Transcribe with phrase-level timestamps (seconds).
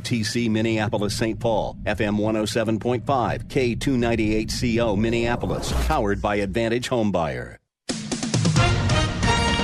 [0.00, 1.38] TC Minneapolis St.
[1.38, 3.02] Paul, FM 107.5,
[3.48, 7.58] K298CO Minneapolis, powered by Advantage Homebuyer.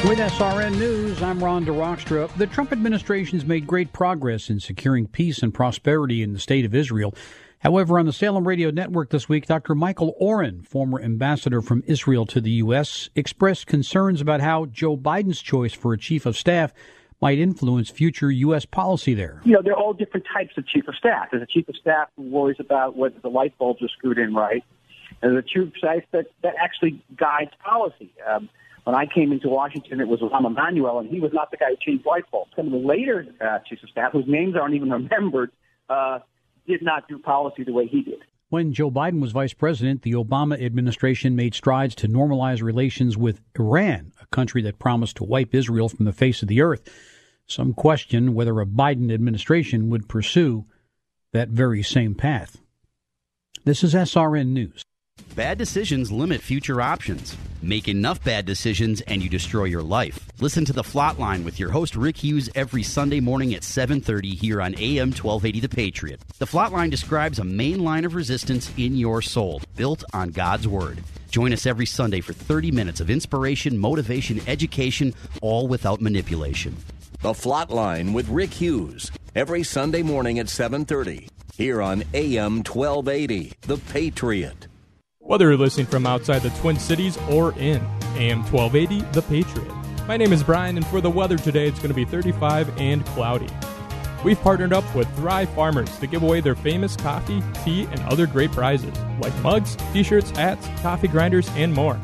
[0.08, 2.28] With SRN News, I'm Ron DeRockstra.
[2.36, 6.74] The Trump administration's made great progress in securing peace and prosperity in the state of
[6.74, 7.14] Israel.
[7.60, 9.74] However, on the Salem Radio Network this week, Dr.
[9.74, 15.40] Michael Oren, former ambassador from Israel to the U.S., expressed concerns about how Joe Biden's
[15.40, 16.74] choice for a chief of staff
[17.20, 18.64] might influence future U.S.
[18.64, 19.40] policy there.
[19.44, 21.28] You know, there are all different types of chief of staff.
[21.30, 24.34] There's a chief of staff who worries about whether the light bulbs are screwed in
[24.34, 24.62] right,
[25.22, 28.12] and there's a chief of staff that, that actually guides policy.
[28.26, 28.48] Um,
[28.84, 31.70] when I came into Washington, it was Rahm Emanuel, and he was not the guy
[31.70, 32.52] who changed light bulbs.
[32.54, 35.50] Some of the later uh, chiefs of staff, whose names aren't even remembered,
[35.88, 36.18] uh,
[36.66, 38.18] did not do policy the way he did.
[38.50, 43.40] When Joe Biden was vice president, the Obama administration made strides to normalize relations with
[43.58, 46.88] Iran, a country that promised to wipe Israel from the face of the earth.
[47.46, 50.64] Some question whether a Biden administration would pursue
[51.32, 52.58] that very same path.
[53.64, 54.82] This is SRN News.
[55.34, 57.36] Bad decisions limit future options.
[57.60, 60.30] Make enough bad decisions and you destroy your life.
[60.38, 64.62] Listen to the Flatline with your host Rick Hughes every Sunday morning at 7:30 here
[64.62, 66.20] on AM 1280 The Patriot.
[66.38, 71.02] The Flatline describes a main line of resistance in your soul, built on God's word.
[71.32, 76.76] Join us every Sunday for 30 minutes of inspiration, motivation, education, all without manipulation.
[77.22, 83.78] The Flatline with Rick Hughes every Sunday morning at 7:30 here on AM 1280 The
[83.78, 84.68] Patriot.
[85.26, 87.82] Whether you're listening from outside the Twin Cities or in
[88.16, 89.72] AM 1280, The Patriot.
[90.06, 93.06] My name is Brian, and for the weather today, it's going to be 35 and
[93.06, 93.48] cloudy.
[94.22, 98.26] We've partnered up with Thrive Farmers to give away their famous coffee, tea, and other
[98.26, 101.98] great prizes like mugs, t shirts, hats, coffee grinders, and more.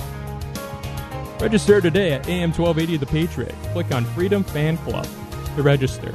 [1.40, 3.54] Register today at AM 1280 The Patriot.
[3.74, 5.06] Click on Freedom Fan Club
[5.56, 6.14] to register.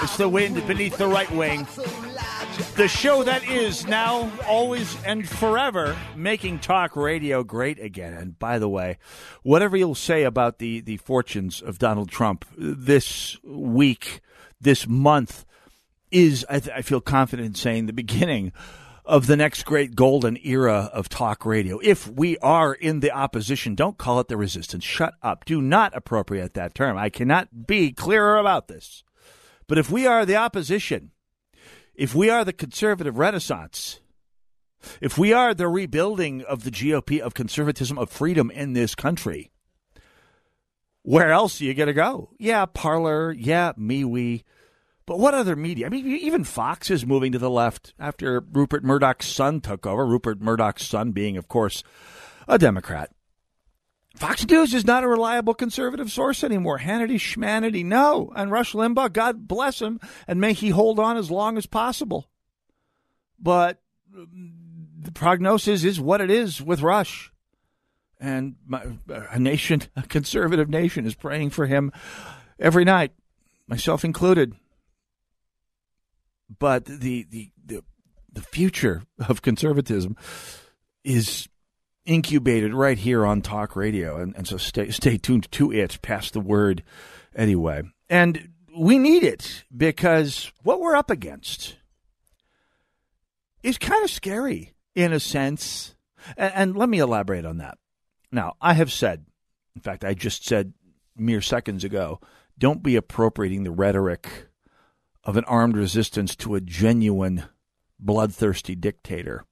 [0.00, 1.66] It's the wind beneath the right wing.
[2.76, 8.14] The show that is now, always, and forever making talk radio great again.
[8.14, 8.98] And by the way,
[9.42, 14.20] whatever you'll say about the, the fortunes of Donald Trump this week,
[14.60, 15.44] this month,
[16.10, 18.52] is, I, th- I feel confident in saying, the beginning
[19.04, 21.80] of the next great golden era of talk radio.
[21.82, 24.84] If we are in the opposition, don't call it the resistance.
[24.84, 25.44] Shut up.
[25.44, 26.96] Do not appropriate that term.
[26.96, 29.02] I cannot be clearer about this.
[29.68, 31.12] But if we are the opposition,
[31.94, 34.00] if we are the conservative renaissance,
[35.00, 39.50] if we are the rebuilding of the GOP, of conservatism, of freedom in this country,
[41.02, 42.30] where else are you going to go?
[42.38, 44.42] Yeah, Parler, yeah, MeWe.
[45.06, 45.86] But what other media?
[45.86, 50.04] I mean, even Fox is moving to the left after Rupert Murdoch's son took over.
[50.04, 51.82] Rupert Murdoch's son being, of course,
[52.46, 53.10] a Democrat.
[54.18, 56.80] Fox News is not a reliable conservative source anymore.
[56.80, 58.32] Hannity, Schmanity, no.
[58.34, 62.28] And Rush Limbaugh, God bless him, and may he hold on as long as possible.
[63.38, 63.80] But
[64.12, 64.50] mm,
[65.00, 67.32] the prognosis is what it is with Rush.
[68.18, 71.92] And my, a nation, a conservative nation, is praying for him
[72.58, 73.12] every night,
[73.68, 74.56] myself included.
[76.58, 77.84] But the, the, the,
[78.32, 80.16] the future of conservatism
[81.04, 81.48] is
[82.08, 84.16] incubated right here on talk radio.
[84.20, 86.00] And, and so stay stay tuned to it.
[86.02, 86.82] Pass the word
[87.36, 87.82] anyway.
[88.08, 91.76] And we need it because what we're up against
[93.62, 95.94] is kind of scary in a sense.
[96.36, 97.78] And, and let me elaborate on that.
[98.32, 99.24] Now i have said
[99.74, 100.74] in fact i just said
[101.16, 102.20] mere seconds ago
[102.58, 104.48] don't be appropriating the rhetoric
[105.24, 107.44] of an armed resistance to a genuine
[108.00, 109.44] bloodthirsty dictator.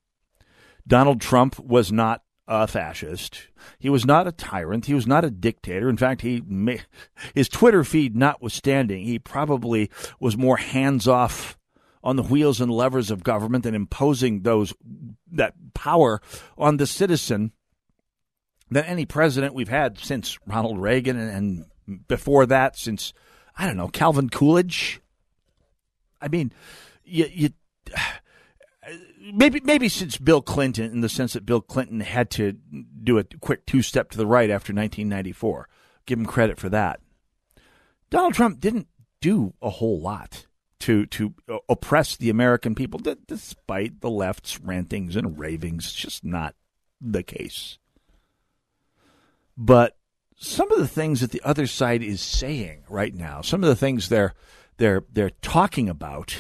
[0.86, 3.48] Donald Trump was not a fascist.
[3.78, 4.86] He was not a tyrant.
[4.86, 5.88] He was not a dictator.
[5.88, 6.42] In fact, he
[7.34, 9.90] his Twitter feed notwithstanding, he probably
[10.20, 11.58] was more hands off
[12.04, 14.72] on the wheels and levers of government and imposing those
[15.32, 16.20] that power
[16.56, 17.50] on the citizen
[18.70, 23.12] than any president we've had since Ronald Reagan and, and before that since
[23.56, 25.00] I don't know Calvin Coolidge.
[26.20, 26.52] I mean,
[27.04, 27.48] you, you
[29.32, 33.24] maybe maybe since Bill Clinton, in the sense that Bill Clinton had to do a
[33.24, 35.68] quick two step to the right after 1994.
[36.06, 37.00] give him credit for that.
[38.10, 38.88] Donald Trump didn't
[39.20, 40.46] do a whole lot
[40.80, 41.34] to to
[41.68, 45.86] oppress the American people, despite the left's rantings and ravings.
[45.86, 46.54] It's just not
[47.00, 47.78] the case.
[49.56, 49.96] But
[50.36, 53.76] some of the things that the other side is saying right now, some of the
[53.76, 54.34] things they're
[54.76, 56.36] they're they're talking about,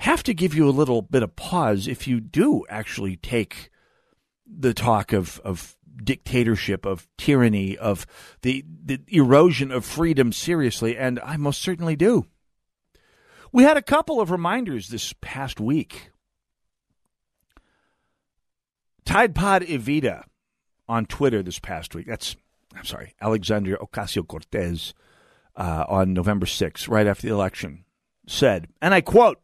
[0.00, 3.70] have to give you a little bit of pause if you do actually take
[4.46, 8.06] the talk of of dictatorship, of tyranny, of
[8.42, 12.26] the, the erosion of freedom seriously, and I most certainly do.
[13.52, 16.10] We had a couple of reminders this past week.
[19.04, 20.24] Tide Pod Evita
[20.88, 22.06] on Twitter this past week.
[22.06, 22.36] That's,
[22.74, 24.94] I'm sorry, Alexandria Ocasio Cortez
[25.56, 27.84] uh, on November 6th, right after the election,
[28.26, 29.40] said, and I quote,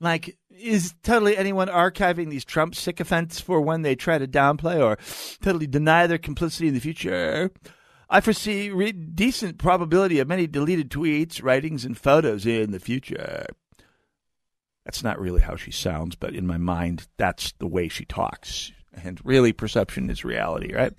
[0.00, 4.98] like, is totally anyone archiving these Trump sycophants for when they try to downplay or
[5.42, 7.50] totally deny their complicity in the future?
[8.08, 13.46] I foresee re- decent probability of many deleted tweets, writings, and photos in the future.
[14.84, 18.72] That's not really how she sounds, but in my mind, that's the way she talks.
[18.92, 20.92] And really, perception is reality, right?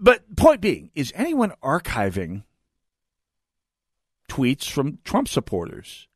[0.00, 2.44] But point being, is anyone archiving
[4.30, 6.08] tweets from Trump supporters?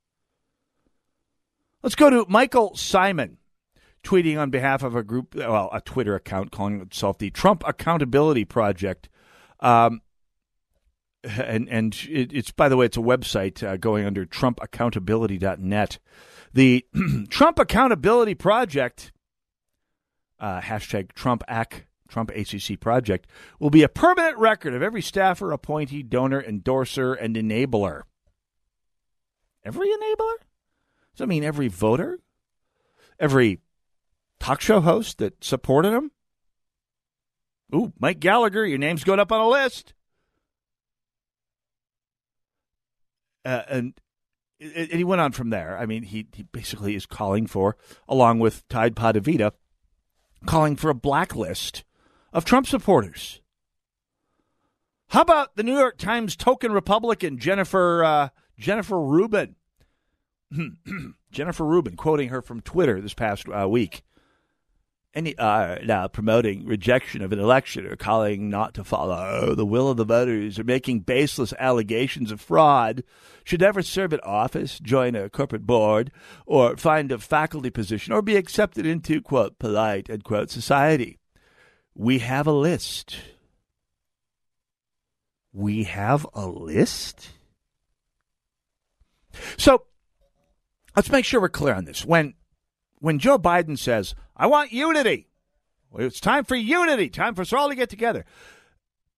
[1.84, 3.36] Let's go to Michael Simon
[4.02, 8.46] tweeting on behalf of a group, well, a Twitter account calling itself the Trump Accountability
[8.46, 9.10] Project.
[9.60, 10.00] Um,
[11.22, 15.98] and and it, it's by the way, it's a website uh, going under TrumpAccountability.net.
[16.54, 16.86] The
[17.28, 19.12] Trump Accountability Project,
[20.40, 23.26] uh, hashtag Trump AC, Trump ACC Project,
[23.58, 28.04] will be a permanent record of every staffer, appointee, donor, endorser, and enabler.
[29.62, 30.36] Every enabler?
[31.14, 32.18] Does that mean every voter?
[33.20, 33.60] Every
[34.40, 36.10] talk show host that supported him?
[37.72, 39.94] Ooh, Mike Gallagher, your name's going up on a list.
[43.44, 43.94] Uh, and
[44.60, 45.76] and he went on from there.
[45.78, 47.76] I mean, he, he basically is calling for,
[48.08, 49.52] along with Tide Pod Evita,
[50.46, 51.84] calling for a blacklist
[52.32, 53.42] of Trump supporters.
[55.08, 58.28] How about the New York Times token Republican Jennifer uh,
[58.58, 59.56] Jennifer Rubin?
[61.30, 64.02] Jennifer Rubin, quoting her from Twitter this past uh, week.
[65.14, 69.88] Any uh, now promoting rejection of an election or calling not to follow the will
[69.88, 73.04] of the voters or making baseless allegations of fraud
[73.44, 76.10] should never serve in office, join a corporate board,
[76.46, 81.18] or find a faculty position or be accepted into quote polite end quote society.
[81.94, 83.16] We have a list.
[85.52, 87.28] We have a list.
[89.56, 89.84] So
[90.96, 92.04] let's make sure we're clear on this.
[92.04, 92.34] When
[92.98, 95.28] when Joe Biden says, "I want unity,"
[95.94, 98.24] it's time for unity, time for us all to get together.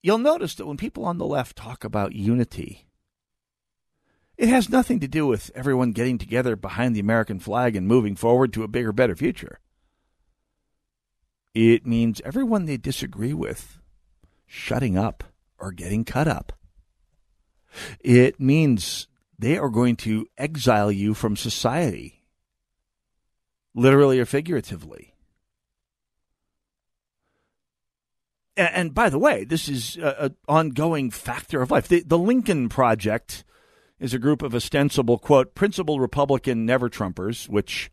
[0.02, 2.86] You'll notice that when people on the left talk about unity,
[4.36, 8.14] it has nothing to do with everyone getting together behind the American flag and moving
[8.14, 9.58] forward to a bigger, better future.
[11.54, 13.80] It means everyone they disagree with
[14.46, 15.24] shutting up
[15.58, 16.52] or getting cut up.
[18.00, 22.24] It means they are going to exile you from society,
[23.74, 25.14] literally or figuratively.
[28.56, 31.88] And, and by the way, this is an ongoing factor of life.
[31.88, 33.44] The, the Lincoln Project
[33.98, 37.90] is a group of ostensible, quote, principled Republican never Trumpers, which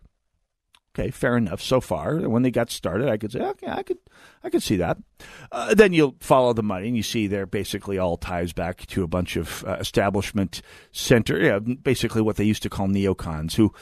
[0.95, 2.17] Okay, fair enough so far.
[2.17, 3.97] When they got started, I could say, okay, I could,
[4.43, 4.99] I could see that.
[5.51, 9.03] Uh, then you'll follow the money, and you see there basically all ties back to
[9.03, 13.73] a bunch of uh, establishment center, basically what they used to call neocons, who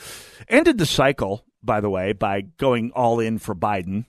[0.47, 4.05] ended the cycle, by the way, by going all in for Biden,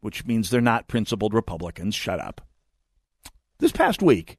[0.00, 1.94] which means they're not principled Republicans.
[1.94, 2.40] Shut up.
[3.58, 4.38] This past week,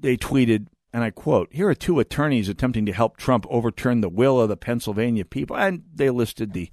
[0.00, 4.08] they tweeted and I quote, here are two attorneys attempting to help Trump overturn the
[4.08, 5.56] will of the Pennsylvania people.
[5.56, 6.70] And they listed the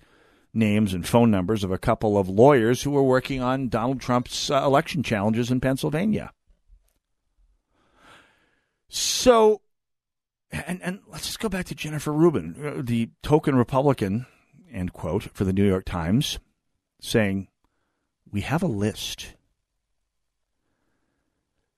[0.54, 4.50] names and phone numbers of a couple of lawyers who were working on Donald Trump's
[4.50, 6.32] uh, election challenges in Pennsylvania.
[8.90, 9.62] So,
[10.52, 14.26] and, and let's just go back to Jennifer Rubin, uh, the token Republican,
[14.72, 16.40] end quote, for the New York Times,
[17.00, 17.50] saying,
[18.32, 19.36] We have a list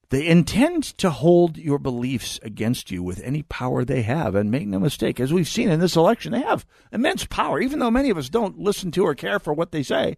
[0.09, 4.33] they intend to hold your beliefs against you with any power they have.
[4.33, 7.59] And make no mistake, as we've seen in this election, they have immense power.
[7.59, 10.17] Even though many of us don't listen to or care for what they say,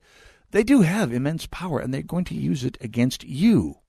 [0.51, 3.79] they do have immense power, and they're going to use it against you.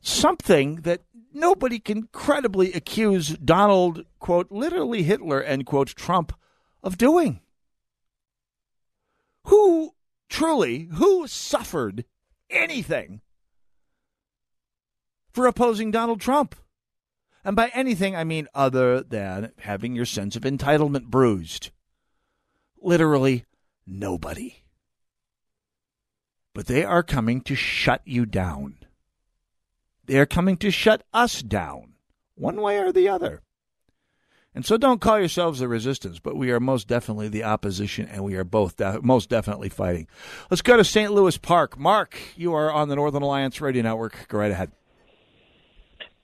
[0.00, 1.02] Something that
[1.32, 6.32] nobody can credibly accuse Donald, quote, literally Hitler, end quote, Trump
[6.82, 7.40] of doing.
[9.46, 9.94] Who
[10.28, 12.04] truly, who suffered
[12.48, 13.20] anything
[15.32, 16.54] for opposing Donald Trump.
[17.44, 21.70] And by anything, I mean other than having your sense of entitlement bruised.
[22.80, 23.44] Literally
[23.86, 24.56] nobody.
[26.54, 28.76] But they are coming to shut you down.
[30.04, 31.94] They are coming to shut us down,
[32.34, 33.42] one way or the other.
[34.52, 38.24] And so don't call yourselves the resistance, but we are most definitely the opposition, and
[38.24, 40.08] we are both de- most definitely fighting.
[40.50, 41.12] Let's go to St.
[41.12, 41.78] Louis Park.
[41.78, 44.26] Mark, you are on the Northern Alliance Radio Network.
[44.26, 44.72] Go right ahead.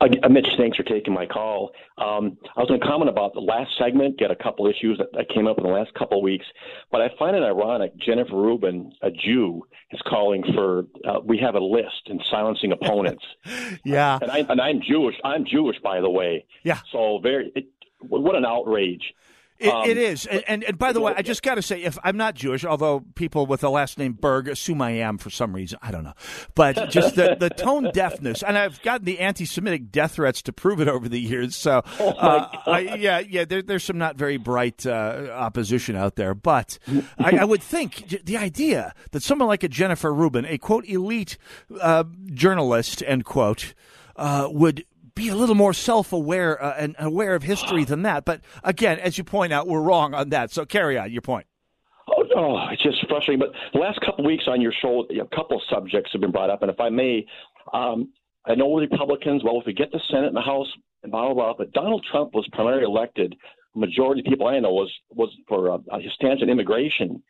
[0.01, 1.73] Uh, Mitch, thanks for taking my call.
[1.97, 5.13] Um, I was going to comment about the last segment, get a couple issues that,
[5.15, 6.45] that came up in the last couple of weeks,
[6.93, 7.97] but I find it ironic.
[7.97, 13.25] Jennifer Rubin, a Jew, is calling for uh, we have a list and silencing opponents.
[13.85, 15.17] yeah, and, I, and I'm Jewish.
[15.25, 16.45] I'm Jewish, by the way.
[16.63, 16.81] Yeah.
[16.93, 17.67] So very, it,
[18.01, 19.15] what an outrage.
[19.59, 21.83] It, um, it is, and, and, and by the way, I just got to say,
[21.83, 25.31] if I'm not Jewish, although people with the last name Berg assume I am for
[25.31, 26.13] some reason, I don't know,
[26.55, 30.81] but just the, the tone deafness, and I've gotten the anti-Semitic death threats to prove
[30.81, 31.57] it over the years.
[31.57, 36.17] So, oh uh, I, yeah, yeah, there, there's some not very bright uh, opposition out
[36.17, 36.79] there, but
[37.19, 41.39] I, I, would think the idea that someone like a Jennifer Rubin, a quote elite
[41.81, 43.75] uh, journalist, end quote,
[44.17, 44.85] uh, would
[45.17, 48.25] be a little more self-aware uh, and aware of history than that.
[48.25, 50.53] But again, as you point out, we're wrong on that.
[50.53, 51.47] So carry on your point.
[52.09, 53.41] Oh, no, it's just frustrating.
[53.41, 56.31] But the last couple of weeks on your show, a couple of subjects have been
[56.31, 57.27] brought up, and if I may,
[57.73, 58.13] um,
[58.47, 59.43] I know Republicans.
[59.43, 60.69] Well, if we get the Senate and the House,
[61.03, 61.55] and blah blah blah.
[61.59, 63.35] But Donald Trump was primarily elected.
[63.75, 67.23] Majority of people I know was was for uh, his stance on immigration,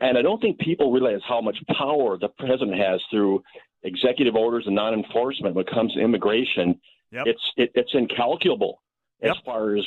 [0.00, 3.42] and I don't think people realize how much power the president has through
[3.82, 6.80] executive orders and non-enforcement when it comes to immigration
[7.12, 7.26] Yep.
[7.26, 8.80] It's it, it's incalculable
[9.22, 9.32] yep.
[9.36, 9.84] as far as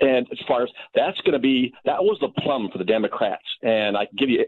[0.00, 3.44] and as far as that's going to be that was the plum for the Democrats,
[3.62, 4.44] and I can give you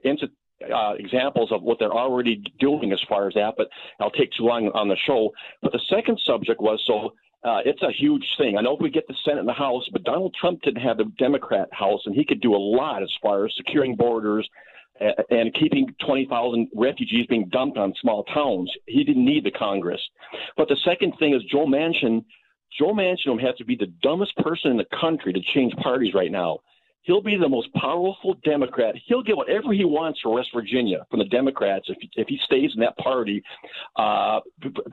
[0.75, 3.69] uh, examples of what they're already doing as far as that, but
[4.01, 5.33] I'll take too long on the show.
[5.63, 7.15] But the second subject was so.
[7.45, 8.59] Uh, it's a huge thing.
[8.59, 10.99] I know if we get the Senate and the House, but Donald Trump didn't have
[10.99, 14.49] the Democrat House, and he could do a lot as far as securing borders,
[15.31, 18.71] and keeping 20,000 refugees being dumped on small towns.
[18.87, 20.01] He didn't need the Congress.
[20.57, 22.25] But the second thing is Joe Manchin.
[22.79, 26.31] Joe Manchin has to be the dumbest person in the country to change parties right
[26.31, 26.59] now.
[27.03, 28.95] He'll be the most powerful Democrat.
[29.07, 32.71] He'll get whatever he wants for West Virginia from the Democrats if, if he stays
[32.75, 33.43] in that party,
[33.97, 34.41] uh,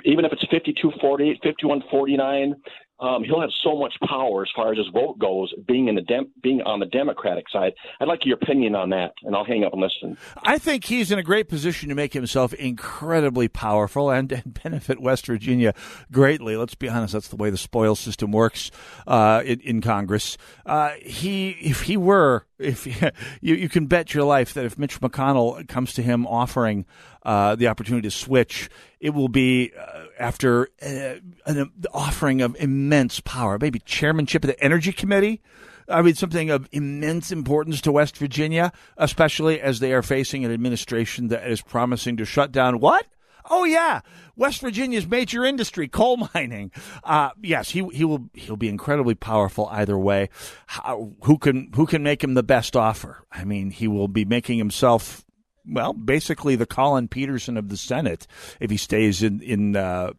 [0.06, 2.56] even if it's 52 48, 51 49
[3.00, 6.02] um, he'll have so much power as far as his vote goes, being in the
[6.02, 7.74] Dem- being on the Democratic side.
[8.00, 10.18] I'd like your opinion on that, and I'll hang up and listen.
[10.44, 15.02] I think he's in a great position to make himself incredibly powerful and, and benefit
[15.02, 15.74] West Virginia
[16.12, 16.56] greatly.
[16.56, 18.72] Let's be honest; that's the way the spoil system works
[19.08, 20.38] uh, in, in, Congress.
[20.66, 22.88] Uh, he, if he were, if
[23.42, 26.86] you, you can bet your life that if Mitch McConnell comes to him offering
[27.24, 28.70] uh, the opportunity to switch,
[29.06, 34.60] it will be uh, after uh, an offering of immense power, maybe chairmanship of the
[34.64, 35.44] Energy Committee.
[35.88, 40.52] I mean, something of immense importance to West Virginia, especially as they are facing an
[40.52, 43.06] administration that is promising to shut down what?
[43.48, 44.02] Oh yeah,
[44.36, 46.72] West Virginia's major industry, coal mining.
[47.04, 50.30] Uh, yes, he he will he'll be incredibly powerful either way.
[50.66, 53.24] How, who can who can make him the best offer?
[53.32, 55.25] I mean, he will be making himself
[55.68, 58.28] well, basically the Collin Peterson of the Senate
[58.60, 60.12] if he stays in in uh,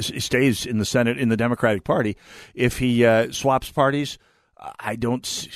[0.00, 2.16] stays in the Senate in the Democratic Party.
[2.54, 4.18] If he uh, swaps parties,
[4.78, 5.24] I don't.
[5.26, 5.50] See,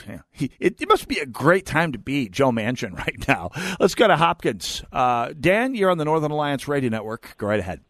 [0.59, 3.51] it, it, must be a great time to be Joe Manchin right now.
[3.81, 4.83] Let's go to Hopkins.
[4.93, 7.37] Uh, Dan, you're on the Northern Alliance Radio Network.
[7.39, 7.81] Go right ahead.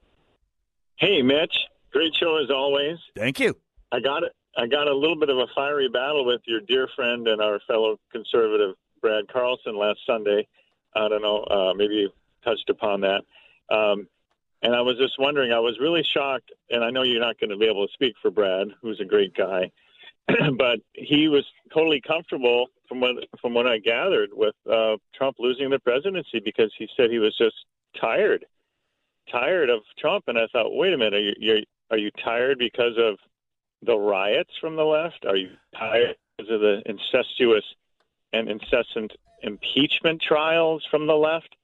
[0.96, 1.54] Hey, Mitch.
[1.92, 2.98] Great show as always.
[3.16, 3.56] Thank you.
[3.90, 4.32] I got it.
[4.56, 7.60] I got a little bit of a fiery battle with your dear friend and our
[7.66, 10.46] fellow conservative Brad Carlson last Sunday
[10.98, 11.44] I don't know.
[11.44, 12.10] Uh, maybe you
[12.44, 13.22] touched upon that.
[13.70, 14.08] Um,
[14.62, 17.50] and I was just wondering, I was really shocked, and I know you're not going
[17.50, 19.70] to be able to speak for Brad, who's a great guy,
[20.58, 25.70] but he was totally comfortable from what from what I gathered with uh, Trump losing
[25.70, 27.54] the presidency because he said he was just
[28.00, 28.46] tired,
[29.30, 30.24] tired of Trump.
[30.26, 33.18] And I thought, wait a minute, are you you're, are you tired because of
[33.82, 35.24] the riots from the left?
[35.24, 37.64] Are you tired because of the incestuous
[38.32, 41.54] and incessant impeachment trials from the left.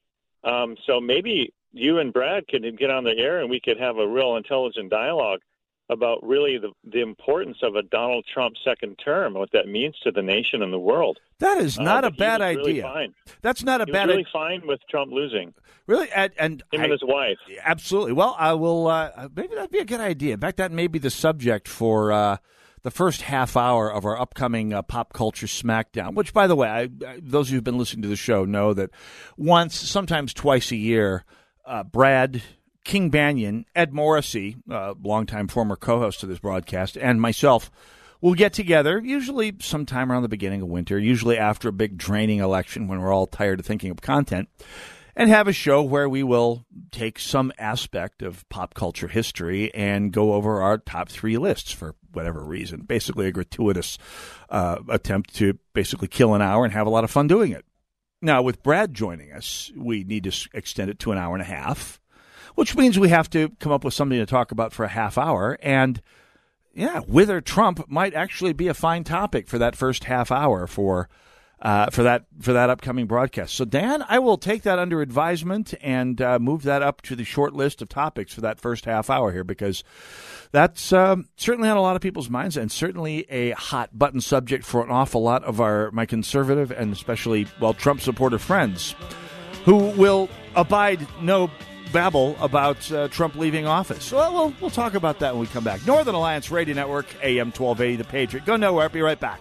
[0.44, 3.98] Um, so maybe you and Brad could get on the air and we could have
[3.98, 5.40] a real intelligent dialogue
[5.90, 9.94] about really the, the importance of a Donald Trump second term, and what that means
[9.98, 11.18] to the nation and the world.
[11.40, 12.84] That is not uh, a bad idea.
[12.86, 14.06] Really That's not a he bad.
[14.06, 15.52] Was really fine with Trump losing.
[15.86, 17.36] Really, and, and him I, and his wife.
[17.62, 18.12] Absolutely.
[18.14, 18.86] Well, I will.
[18.86, 20.34] Uh, maybe that'd be a good idea.
[20.34, 22.12] In fact, that may be the subject for.
[22.12, 22.36] Uh,
[22.84, 26.14] the first half hour of our upcoming uh, pop culture smackdown.
[26.14, 28.44] Which, by the way, I, I, those of you who've been listening to the show
[28.44, 28.90] know that
[29.36, 31.24] once, sometimes twice a year,
[31.66, 32.42] uh, Brad
[32.84, 37.70] King Banaian, Ed Morrissey, uh, longtime former co-host of this broadcast, and myself
[38.20, 42.40] will get together, usually sometime around the beginning of winter, usually after a big draining
[42.40, 44.48] election when we're all tired of thinking of content,
[45.16, 50.12] and have a show where we will take some aspect of pop culture history and
[50.12, 52.80] go over our top three lists for whatever reason.
[52.80, 53.98] Basically, a gratuitous
[54.48, 57.64] uh, attempt to basically kill an hour and have a lot of fun doing it.
[58.20, 61.46] Now, with Brad joining us, we need to extend it to an hour and a
[61.46, 62.00] half,
[62.54, 65.18] which means we have to come up with something to talk about for a half
[65.18, 65.58] hour.
[65.62, 66.00] And
[66.72, 71.08] yeah, whether Trump might actually be a fine topic for that first half hour for
[71.64, 73.54] uh, for that for that upcoming broadcast.
[73.54, 77.24] So Dan, I will take that under advisement and uh, move that up to the
[77.24, 79.82] short list of topics for that first half hour here because
[80.52, 84.64] that's um, certainly on a lot of people's minds and certainly a hot button subject
[84.64, 88.94] for an awful lot of our my conservative and especially well Trump supporter friends
[89.64, 91.50] who will abide no
[91.94, 94.12] babble about uh, Trump leaving office.
[94.12, 95.86] Well, we'll we'll talk about that when we come back.
[95.86, 98.44] Northern Alliance Radio Network, AM 1280, The Patriot.
[98.44, 98.90] Go nowhere.
[98.90, 99.40] Be right back.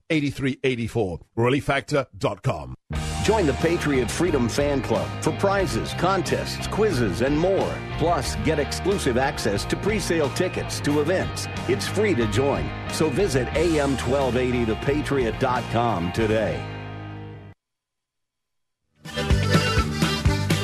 [0.11, 1.19] 8384.
[1.37, 2.75] ReliefFactor.com.
[3.23, 7.71] Join the Patriot Freedom Fan Club for prizes, contests, quizzes, and more.
[7.97, 11.47] Plus, get exclusive access to pre sale tickets to events.
[11.67, 12.67] It's free to join.
[12.91, 16.59] So visit am1280thepatriot.com today.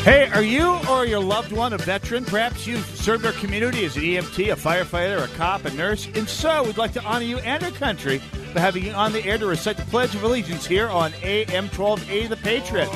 [0.08, 2.24] Hey, are you or your loved one a veteran?
[2.24, 6.08] Perhaps you've served our community as an EMT, a firefighter, a cop, a nurse.
[6.16, 8.22] And so we'd like to honor you and our country
[8.54, 11.68] by having you on the air to recite the Pledge of Allegiance here on AM
[11.68, 12.88] 12A The Patriot.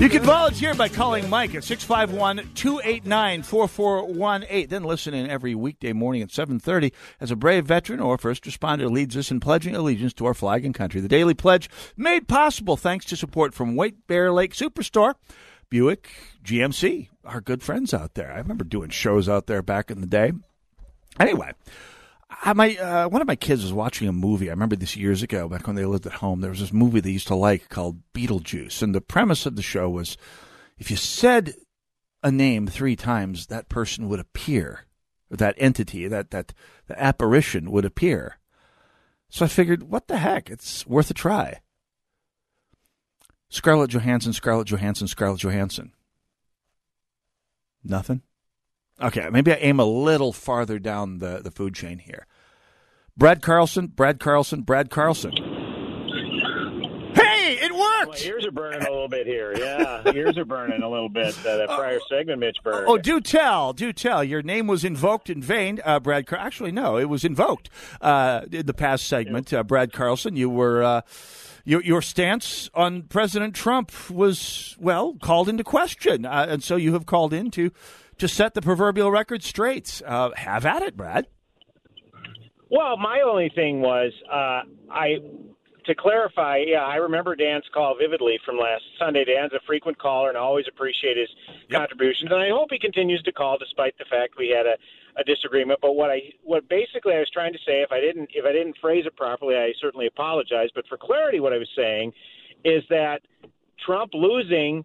[0.00, 4.68] You can volunteer by calling Mike at 651 289 4418.
[4.68, 8.90] Then listen in every weekday morning at 730 as a brave veteran or first responder
[8.90, 11.00] leads us in pledging allegiance to our flag and country.
[11.00, 15.14] The Daily Pledge made possible thanks to support from White Bear Lake Superstore,
[15.70, 16.10] Buick,
[16.44, 18.32] GMC, our good friends out there.
[18.32, 20.32] I remember doing shows out there back in the day.
[21.20, 21.52] Anyway,
[22.30, 24.48] I, my uh, one of my kids was watching a movie.
[24.48, 26.40] I remember this years ago, back when they lived at home.
[26.40, 29.62] There was this movie they used to like called Beetlejuice, and the premise of the
[29.62, 30.16] show was
[30.76, 31.54] if you said
[32.22, 34.86] a name three times, that person would appear,
[35.30, 36.52] that entity, that that
[36.86, 38.38] the apparition would appear.
[39.30, 40.48] So I figured, what the heck?
[40.48, 41.60] It's worth a try.
[43.50, 45.92] Scarlett Johansson, Scarlett Johansson, Scarlett Johansson.
[47.84, 48.22] Nothing.
[49.00, 52.26] Okay, maybe I aim a little farther down the, the food chain here.
[53.16, 55.32] Brad Carlson, Brad Carlson, Brad Carlson.
[57.14, 58.20] Hey, it worked.
[58.24, 59.54] My ears are burning a little bit here.
[59.56, 61.36] Yeah, ears are burning a little bit.
[61.46, 62.86] Uh, that prior segment, Mitch burned.
[62.88, 64.22] Oh, do tell, do tell.
[64.22, 66.26] Your name was invoked in vain, uh, Brad.
[66.26, 69.52] Car- Actually, no, it was invoked uh, in the past segment.
[69.52, 70.82] Uh, Brad Carlson, you were.
[70.82, 71.00] Uh,
[71.64, 76.94] your, your stance on President Trump was well called into question, uh, and so you
[76.94, 77.50] have called in
[78.18, 80.02] to set the proverbial record straight.
[80.04, 81.26] Uh, have at it, Brad.
[82.70, 85.18] Well, my only thing was uh, I
[85.86, 86.62] to clarify.
[86.66, 89.24] Yeah, I remember Dan's call vividly from last Sunday.
[89.24, 91.30] Dan's a frequent caller, and I always appreciate his
[91.70, 94.76] contributions, and I hope he continues to call despite the fact we had a,
[95.18, 95.80] a disagreement.
[95.80, 98.52] But what I what basically I was trying to say, if I didn't if I
[98.52, 100.68] didn't phrase it properly, I certainly apologize.
[100.74, 102.12] But for clarity, what I was saying
[102.64, 103.22] is that
[103.84, 104.84] Trump losing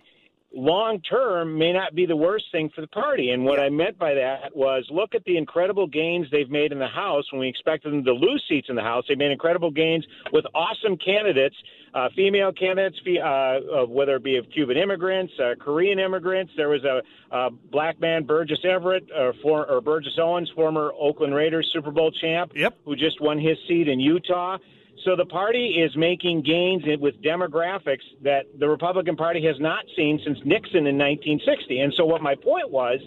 [0.54, 3.32] long term may not be the worst thing for the party.
[3.32, 6.80] And what I meant by that was look at the incredible gains they've made in
[6.80, 9.06] the House when we expected them to lose seats in the House.
[9.08, 11.56] They made incredible gains with awesome candidates,
[11.94, 16.54] uh, female candidates, uh, uh, whether it be of Cuban immigrants, uh, Korean immigrants.
[16.56, 17.02] There was a,
[17.36, 22.12] a black man, Burgess Everett, or, for, or Burgess Owens, former Oakland Raiders Super Bowl
[22.12, 22.78] champ, yep.
[22.86, 24.58] who just won his seat in Utah.
[25.04, 30.20] So the party is making gains with demographics that the Republican Party has not seen
[30.24, 31.80] since Nixon in 1960.
[31.80, 33.00] And so what my point was,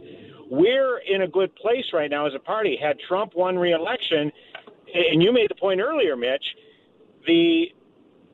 [0.51, 2.77] we're in a good place right now as a party.
[2.81, 4.31] Had Trump won re-election,
[4.95, 6.45] and you made the point earlier, Mitch,
[7.27, 7.67] the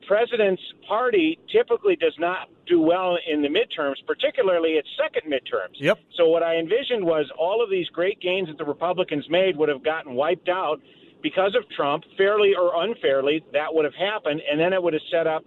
[0.07, 5.75] president's party typically does not do well in the midterms, particularly its second midterms.
[5.75, 5.99] Yep.
[6.15, 9.69] So what I envisioned was all of these great gains that the Republicans made would
[9.69, 10.81] have gotten wiped out
[11.23, 15.01] because of Trump, fairly or unfairly, that would have happened, and then it would have
[15.09, 15.43] set up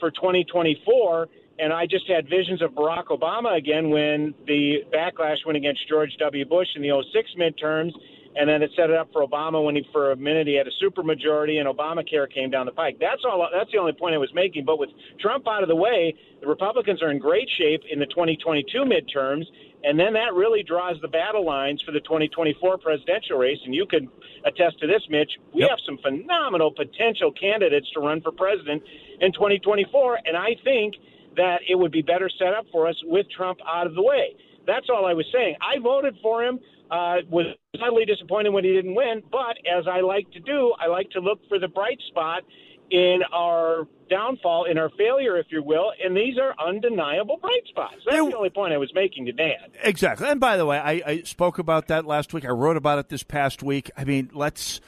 [0.00, 1.26] for 2024.
[1.58, 6.10] And I just had visions of Barack Obama again when the backlash went against George
[6.18, 6.44] W.
[6.44, 7.92] Bush in the 06 midterms,
[8.38, 10.66] and then it set it up for Obama when he, for a minute, he had
[10.66, 12.98] a supermajority and Obamacare came down the pike.
[13.00, 13.48] That's all.
[13.52, 14.64] That's the only point I was making.
[14.64, 18.06] But with Trump out of the way, the Republicans are in great shape in the
[18.06, 19.44] 2022 midterms,
[19.84, 23.58] and then that really draws the battle lines for the 2024 presidential race.
[23.64, 24.08] And you can
[24.44, 25.32] attest to this, Mitch.
[25.54, 25.70] We Yep.
[25.70, 28.82] have some phenomenal potential candidates to run for president
[29.20, 30.96] in 2024, and I think
[31.36, 34.34] that it would be better set up for us with Trump out of the way.
[34.66, 35.56] That's all I was saying.
[35.60, 36.58] I voted for him.
[36.90, 37.46] Uh, was
[37.80, 41.20] suddenly disappointed when he didn't win, but as I like to do, I like to
[41.20, 42.44] look for the bright spot
[42.90, 47.96] in our downfall, in our failure, if you will, and these are undeniable bright spots.
[48.04, 49.56] That's the only point I was making to Dan.
[49.82, 50.28] Exactly.
[50.28, 52.44] And by the way, I, I spoke about that last week.
[52.44, 53.90] I wrote about it this past week.
[53.96, 54.80] I mean, let's.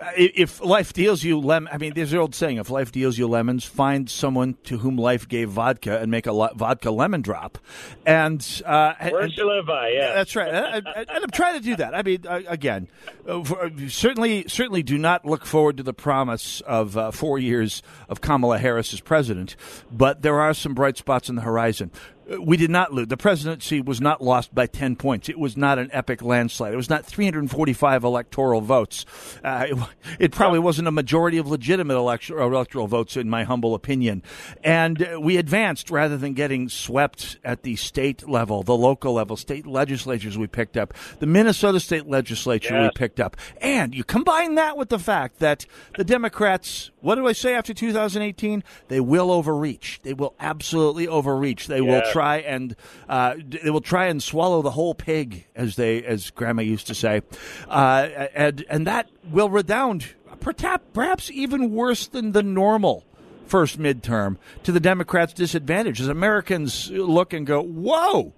[0.00, 3.16] Uh, If life deals you lemon, I mean, there's an old saying: if life deals
[3.18, 7.22] you lemons, find someone to whom life gave vodka and make a lo- vodka lemon
[7.22, 7.58] drop.
[8.04, 10.12] And uh, and- Words live by, yeah.
[10.14, 10.52] that's right.
[10.52, 11.94] And, and- I'm trying to do that.
[11.94, 12.88] I mean, uh, again,
[13.28, 13.42] uh,
[13.88, 18.58] certainly, certainly, do not look forward to the promise of uh, four years of Kamala
[18.58, 19.56] Harris as president.
[19.90, 21.90] But there are some bright spots on the horizon.
[22.32, 23.08] Uh, We did not lose.
[23.08, 25.28] The presidency was not lost by 10 points.
[25.28, 26.72] It was not an epic landslide.
[26.72, 29.04] It was not 345 electoral votes.
[29.44, 29.78] Uh, it,
[30.20, 34.22] it probably wasn't a majority of legitimate elect- electoral votes, in my humble opinion.
[34.64, 39.36] And uh, we advanced rather than getting swept at the state level, the local level,
[39.36, 43.36] state legislatures we picked up, the Minnesota state legislature we picked up.
[43.60, 47.72] And you combine that with the fact that the Democrats, what do I say after
[47.74, 48.64] 2018?
[48.88, 50.00] They will overreach.
[50.02, 51.66] They will absolutely overreach.
[51.68, 52.12] They will Yeah.
[52.16, 52.74] Try and
[53.08, 56.94] uh, they will try and swallow the whole pig, as they as Grandma used to
[56.94, 57.20] say,
[57.68, 63.04] uh, and and that will redound, perhaps perhaps even worse than the normal
[63.46, 68.32] first midterm to the Democrats' disadvantage as Americans look and go, "Whoa."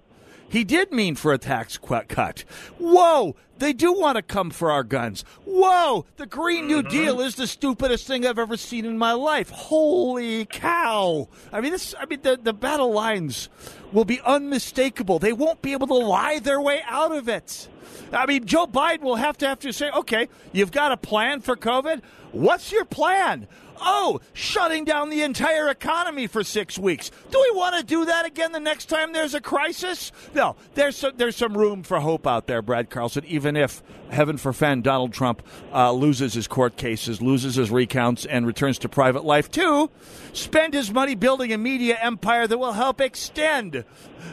[0.49, 2.43] He did mean for a tax cut.
[2.79, 5.23] Whoa, they do want to come for our guns.
[5.45, 6.89] Whoa, the Green New mm-hmm.
[6.89, 9.49] Deal is the stupidest thing I've ever seen in my life.
[9.49, 11.27] Holy cow.
[11.53, 13.49] I mean this I mean the, the battle lines
[13.91, 15.19] will be unmistakable.
[15.19, 17.67] They won't be able to lie their way out of it.
[18.11, 21.41] I mean, Joe Biden will have to have to say, okay, you've got a plan
[21.41, 22.01] for COVID.
[22.31, 23.47] What's your plan?
[23.81, 27.11] Oh, shutting down the entire economy for six weeks.
[27.31, 30.11] Do we want to do that again the next time there's a crisis?
[30.33, 33.23] No, there's some, there's some room for hope out there, Brad Carlson.
[33.25, 35.41] Even if, heaven forfend, Donald Trump
[35.73, 39.89] uh, loses his court cases, loses his recounts, and returns to private life to
[40.33, 43.85] spend his money building a media empire that will help extend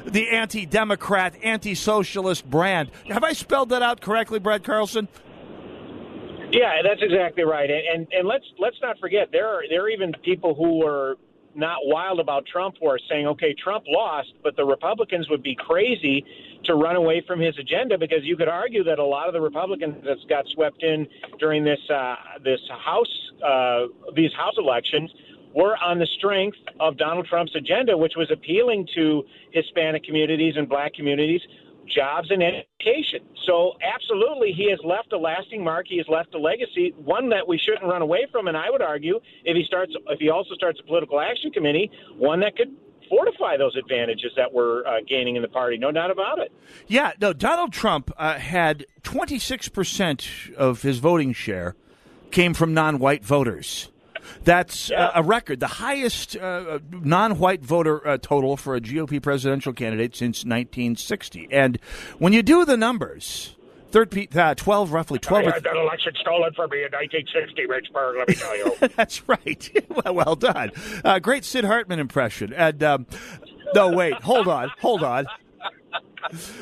[0.05, 2.91] the anti-democrat, anti-socialist brand.
[3.09, 5.07] Have I spelled that out correctly, Brad Carlson?
[6.53, 7.71] Yeah, that's exactly right.
[7.71, 11.17] And, and and let's let's not forget there are there are even people who are
[11.57, 15.57] not wild about Trump who are saying, okay, Trump lost, but the Republicans would be
[15.57, 16.25] crazy
[16.65, 19.41] to run away from his agenda because you could argue that a lot of the
[19.41, 21.07] Republicans that got swept in
[21.39, 25.11] during this uh, this House uh, these House elections
[25.55, 30.69] were on the strength of Donald Trump's agenda, which was appealing to Hispanic communities and
[30.69, 31.41] Black communities
[31.87, 33.20] jobs and education.
[33.46, 35.87] So, absolutely, he has left a lasting mark.
[35.88, 38.49] He has left a legacy, one that we shouldn't run away from.
[38.49, 41.90] And I would argue, if he starts, if he also starts a political action committee,
[42.16, 42.75] one that could
[43.09, 45.79] fortify those advantages that we're uh, gaining in the party.
[45.79, 46.53] No doubt about it.
[46.87, 47.33] Yeah, no.
[47.33, 51.77] Donald Trump uh, had 26 percent of his voting share
[52.31, 53.90] came from non-white voters.
[54.47, 55.07] That's yeah.
[55.07, 60.15] uh, a record, the highest uh, non-white voter uh, total for a GOP presidential candidate
[60.15, 61.49] since 1960.
[61.51, 61.81] And
[62.19, 63.57] when you do the numbers,
[63.91, 65.47] third, uh, 12, roughly 12.
[65.47, 68.89] I had that election stolen from me in 1960, Richburg, let me tell you.
[68.97, 69.87] That's right.
[70.05, 70.71] well, well done.
[71.05, 72.53] Uh, great Sid Hartman impression.
[72.53, 73.07] And, um,
[73.75, 75.27] no, wait, hold on, hold on.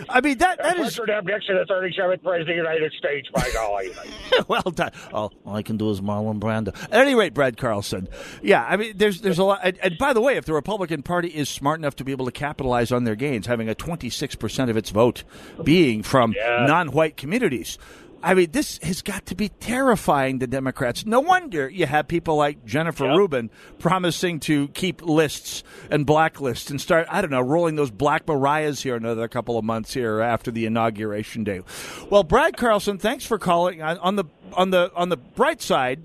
[0.09, 0.99] I mean that that is.
[0.99, 3.29] Nixon, the 37th president of the United States.
[3.33, 3.90] By golly,
[4.49, 4.93] well done.
[5.12, 6.75] All, all I can do is Marlon Brando.
[6.85, 8.09] At any rate, Brad Carlson.
[8.43, 9.61] Yeah, I mean, there's there's a lot.
[9.62, 12.27] And, and by the way, if the Republican Party is smart enough to be able
[12.27, 15.25] to capitalize on their gains, having a 26 percent of its vote
[15.62, 16.67] being from yeah.
[16.67, 17.79] non-white communities,
[18.24, 21.04] I mean, this has got to be terrifying to Democrats.
[21.04, 23.18] No wonder you have people like Jennifer yep.
[23.18, 28.26] Rubin promising to keep lists and blacklists and start, I don't know, rolling those black
[28.26, 31.60] mariahs here another couple of months here after the inauguration day.
[32.08, 33.82] Well, Brad Carlson, thanks for calling.
[33.82, 36.00] On the on the on the bright side,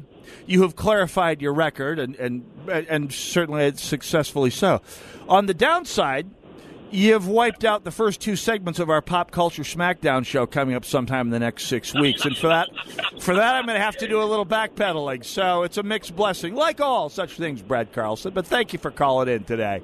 [0.46, 4.82] you have clarified your record and and and certainly successfully so.
[5.30, 6.30] On the downside,
[6.92, 10.86] You've wiped out the first two segments of our pop culture SmackDown show coming up
[10.86, 12.68] sometime in the next six weeks, and for that,
[13.20, 15.24] for that, I'm going to have to do a little backpedaling.
[15.24, 18.34] So it's a mixed blessing, like all such things, Brad Carlson.
[18.34, 19.84] But thank you for calling in today.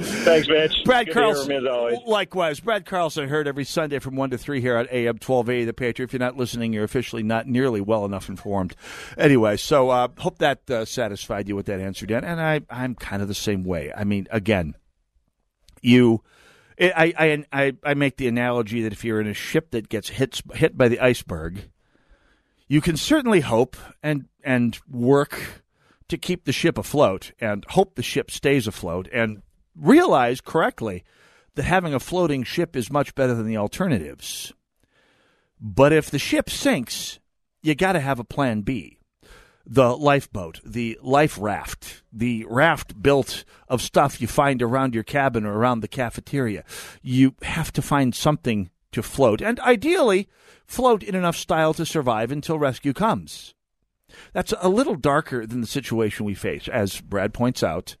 [0.00, 0.84] Thanks, Mitch.
[0.84, 1.66] Brad Good Carlson.
[2.06, 5.72] Likewise, Brad Carlson heard every Sunday from one to three here at AM 1280 The
[5.72, 6.04] Patriot.
[6.06, 8.76] If you're not listening, you're officially not nearly well enough informed.
[9.18, 12.24] Anyway, so uh, hope that uh, satisfied you with that answer, Dan.
[12.24, 13.92] And I, I'm kind of the same way.
[13.94, 14.74] I mean, again
[15.82, 16.22] you
[16.80, 20.40] I, I I make the analogy that if you're in a ship that gets hit
[20.54, 21.70] hit by the iceberg,
[22.68, 25.64] you can certainly hope and and work
[26.08, 29.42] to keep the ship afloat and hope the ship stays afloat and
[29.74, 31.04] realize correctly
[31.54, 34.52] that having a floating ship is much better than the alternatives.
[35.60, 37.18] But if the ship sinks,
[37.62, 38.97] you got to have a plan B
[39.70, 45.44] the lifeboat, the life raft, the raft built of stuff you find around your cabin
[45.44, 46.64] or around the cafeteria.
[47.02, 50.26] You have to find something to float, and ideally,
[50.66, 53.54] float in enough style to survive until rescue comes.
[54.32, 57.96] That's a little darker than the situation we face, as Brad points out.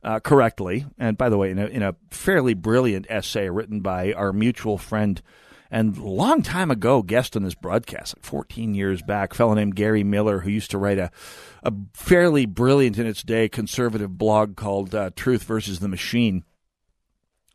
[0.00, 4.12] Uh, correctly, and by the way, in a, in a fairly brilliant essay written by
[4.12, 5.20] our mutual friend
[5.70, 10.04] and long time ago guest on this broadcast, like 14 years back, fellow named Gary
[10.04, 11.10] Miller, who used to write a,
[11.62, 16.44] a fairly brilliant in its day conservative blog called uh, Truth versus the Machine.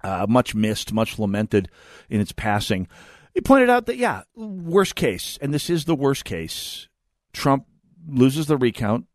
[0.03, 1.69] Uh, much missed, much lamented
[2.09, 2.87] in its passing.
[3.33, 6.89] He pointed out that, yeah, worst case, and this is the worst case,
[7.31, 7.65] Trump
[8.07, 9.05] loses the recount.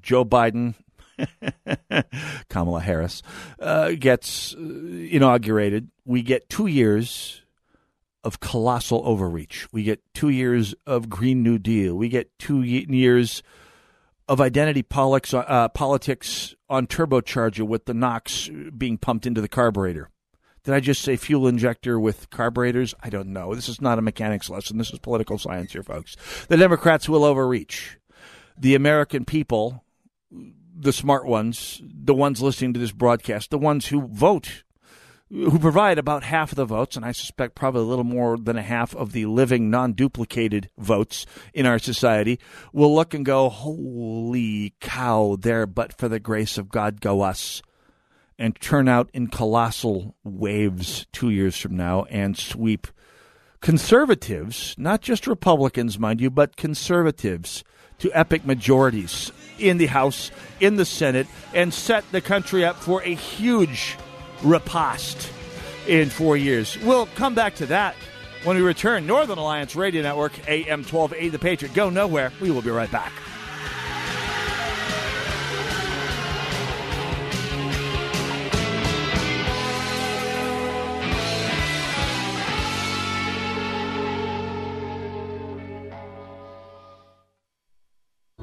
[0.00, 0.74] Joe Biden
[2.48, 3.22] Kamala Harris
[3.58, 5.90] uh, gets uh, inaugurated.
[6.04, 7.42] We get two years
[8.26, 9.68] of colossal overreach.
[9.72, 11.94] We get two years of Green New Deal.
[11.94, 13.40] We get two years
[14.28, 20.10] of identity politics, uh, politics on turbocharger with the NOx being pumped into the carburetor.
[20.64, 22.96] Did I just say fuel injector with carburetors?
[23.00, 23.54] I don't know.
[23.54, 24.76] This is not a mechanics lesson.
[24.76, 26.16] This is political science here, folks.
[26.48, 27.96] The Democrats will overreach.
[28.58, 29.84] The American people,
[30.76, 34.64] the smart ones, the ones listening to this broadcast, the ones who vote
[35.30, 38.56] who provide about half of the votes, and I suspect probably a little more than
[38.56, 42.38] a half of the living, non duplicated votes in our society,
[42.72, 47.60] will look and go, Holy cow, there, but for the grace of God, go us,
[48.38, 52.86] and turn out in colossal waves two years from now and sweep
[53.60, 57.64] conservatives, not just Republicans, mind you, but conservatives,
[57.98, 63.02] to epic majorities in the House, in the Senate, and set the country up for
[63.02, 63.96] a huge
[64.42, 65.30] riposte
[65.86, 66.78] in four years.
[66.80, 67.94] We'll come back to that
[68.44, 69.06] when we return.
[69.06, 71.74] Northern Alliance Radio Network, AM 1280 The Patriot.
[71.74, 72.32] Go nowhere.
[72.40, 73.12] We will be right back.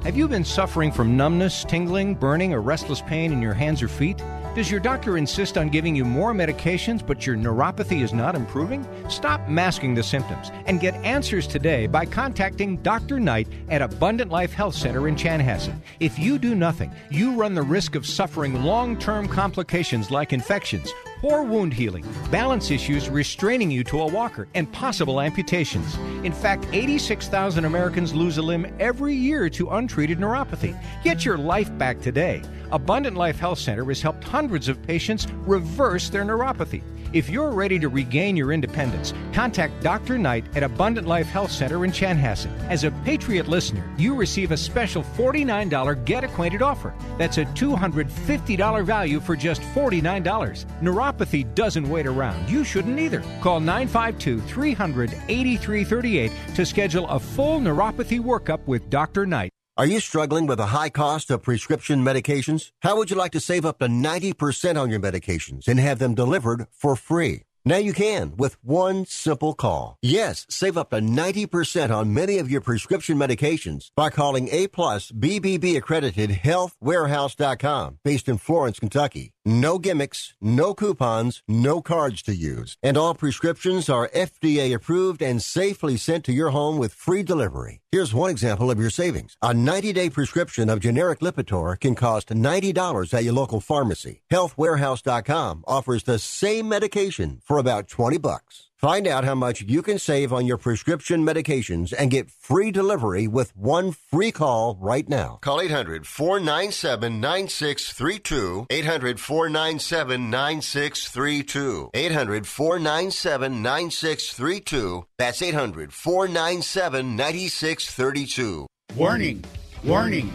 [0.04, 3.88] Have you been suffering from numbness, tingling, burning, or restless pain in your hands or
[3.88, 4.22] feet?
[4.54, 8.86] Does your doctor insist on giving you more medications, but your neuropathy is not improving?
[9.08, 13.18] Stop masking the symptoms and get answers today by contacting Dr.
[13.18, 15.80] Knight at Abundant Life Health Center in Chanhassen.
[15.98, 20.92] If you do nothing, you run the risk of suffering long term complications like infections
[21.20, 25.96] poor wound healing, balance issues restraining you to a walker, and possible amputations.
[26.24, 30.78] In fact, 86,000 Americans lose a limb every year to untreated neuropathy.
[31.02, 32.42] Get your life back today.
[32.72, 36.82] Abundant Life Health Center has helped hundreds of patients reverse their neuropathy.
[37.14, 40.18] If you're ready to regain your independence, contact Dr.
[40.18, 42.50] Knight at Abundant Life Health Center in Chanhassen.
[42.68, 46.92] As a Patriot listener, you receive a special $49 Get Acquainted offer.
[47.16, 50.64] That's a $250 value for just $49.
[50.82, 52.50] Neuropathy doesn't wait around.
[52.50, 53.22] You shouldn't either.
[53.40, 59.24] Call 952 300 8338 to schedule a full neuropathy workup with Dr.
[59.24, 59.53] Knight.
[59.76, 62.70] Are you struggling with a high cost of prescription medications?
[62.82, 66.14] How would you like to save up to 90% on your medications and have them
[66.14, 67.42] delivered for free?
[67.64, 69.98] Now you can with one simple call.
[70.00, 75.10] Yes, save up to 90% on many of your prescription medications by calling A plus
[75.10, 79.33] BBB accredited healthwarehouse.com based in Florence, Kentucky.
[79.46, 82.78] No gimmicks, no coupons, no cards to use.
[82.82, 87.82] And all prescriptions are FDA approved and safely sent to your home with free delivery.
[87.92, 89.36] Here's one example of your savings.
[89.42, 94.22] A 90-day prescription of generic Lipitor can cost $90 at your local pharmacy.
[94.32, 98.70] Healthwarehouse.com offers the same medication for about 20 bucks.
[98.84, 103.26] Find out how much you can save on your prescription medications and get free delivery
[103.26, 105.38] with one free call right now.
[105.40, 108.66] Call 800 497 9632.
[108.68, 111.90] 800 497 9632.
[111.94, 115.06] 800 497 9632.
[115.16, 118.66] That's 800 497 9632.
[118.94, 119.44] Warning,
[119.82, 120.30] warning,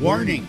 [0.00, 0.48] warning.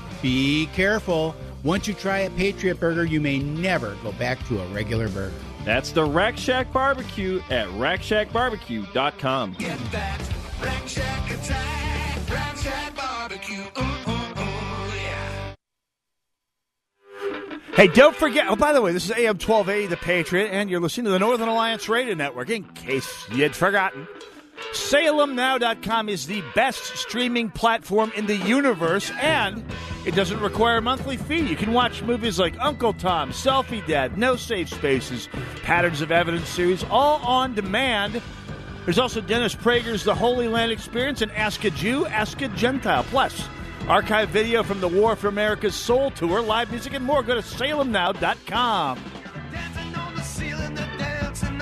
[0.21, 1.35] Be careful.
[1.63, 5.33] Once you try a Patriot Burger, you may never go back to a regular burger.
[5.63, 9.53] That's the Rack Shack Barbecue at rackshackbarbecue.com.
[9.59, 10.29] Get that
[10.61, 13.63] Rack Shack attack, Rack Shack Barbecue.
[13.77, 15.53] Ooh, ooh, ooh, yeah.
[17.75, 18.45] Hey, don't forget.
[18.49, 21.19] Oh, by the way, this is AM 1280, The Patriot, and you're listening to the
[21.19, 24.07] Northern Alliance Radio Network, in case you'd forgotten.
[24.73, 29.63] SalemNow.com is the best streaming platform in the universe, and
[30.05, 31.41] it doesn't require a monthly fee.
[31.41, 35.27] You can watch movies like Uncle Tom, Selfie Dad, No Safe Spaces,
[35.63, 38.21] Patterns of Evidence series, all on demand.
[38.85, 43.03] There's also Dennis Prager's The Holy Land Experience and Ask a Jew, Ask a Gentile.
[43.03, 43.47] Plus,
[43.87, 47.23] archive video from the War for America's Soul Tour, live music, and more.
[47.23, 48.99] Go to salemnow.com.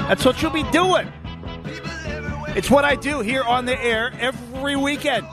[0.08, 1.12] That's what you'll be doing.
[2.56, 5.26] It's what I do here on the air every weekend.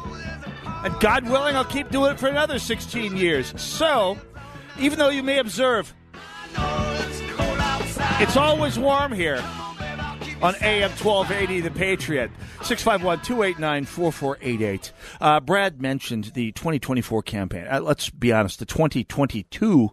[0.84, 3.58] And God willing, I'll keep doing it for another 16 years.
[3.60, 4.18] So,
[4.78, 5.94] even though you may observe,
[8.18, 9.42] it's always warm here
[10.42, 12.30] on AM 1280, The Patriot.
[12.62, 14.92] 651 289 4488.
[15.20, 17.66] Uh, Brad mentioned the 2024 campaign.
[17.70, 19.90] Uh, let's be honest, the 2022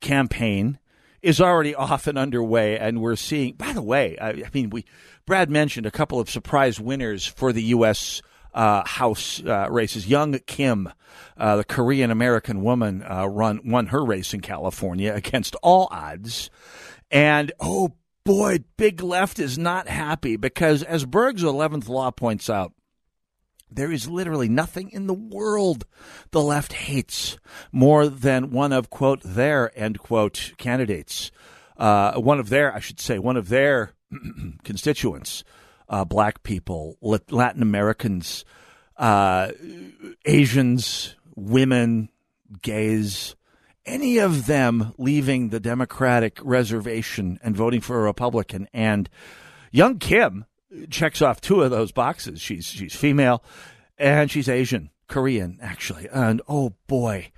[0.00, 0.78] campaign
[1.22, 4.84] is already off and underway, and we're seeing, by the way, I, I mean, we
[5.26, 8.22] Brad mentioned a couple of surprise winners for the U.S.
[8.54, 10.06] Uh, House uh, races.
[10.06, 10.88] Young Kim,
[11.36, 16.50] uh, the Korean American woman, uh, run won her race in California against all odds,
[17.10, 17.94] and oh
[18.24, 22.72] boy, Big Left is not happy because, as Berg's eleventh law points out,
[23.70, 25.86] There is literally nothing in the world
[26.30, 27.36] the left hates
[27.72, 31.30] more than one of, quote, their, end quote, candidates.
[31.76, 33.92] Uh, one of their, I should say, one of their
[34.64, 35.44] constituents,
[35.88, 38.44] uh, black people, Latin Americans,
[38.96, 39.50] uh,
[40.24, 42.08] Asians, women,
[42.62, 43.34] gays,
[43.84, 48.68] any of them leaving the Democratic reservation and voting for a Republican.
[48.72, 49.08] And
[49.70, 50.44] Young Kim
[50.90, 52.40] checks off two of those boxes.
[52.40, 53.42] She's she's female
[53.98, 56.08] and she's Asian, Korean actually.
[56.12, 57.32] And oh boy,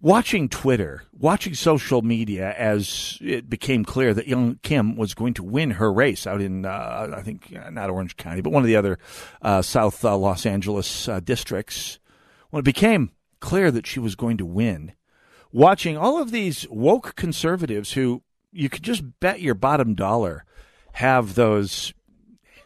[0.00, 5.42] watching Twitter, watching social media as it became clear that Young Kim was going to
[5.42, 8.66] win her race out in uh, I think uh, not Orange County, but one of
[8.66, 8.98] the other
[9.40, 11.98] uh, South uh, Los Angeles uh, districts.
[12.50, 14.92] When it became clear that she was going to win,
[15.52, 20.44] watching all of these woke conservatives who you could just bet your bottom dollar
[20.92, 21.94] have those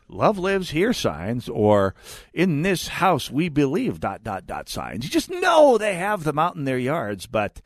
[0.09, 1.95] love lives here signs or
[2.33, 5.05] in this house we believe dot dot dot signs.
[5.05, 7.61] You just know they have them out in their yards, but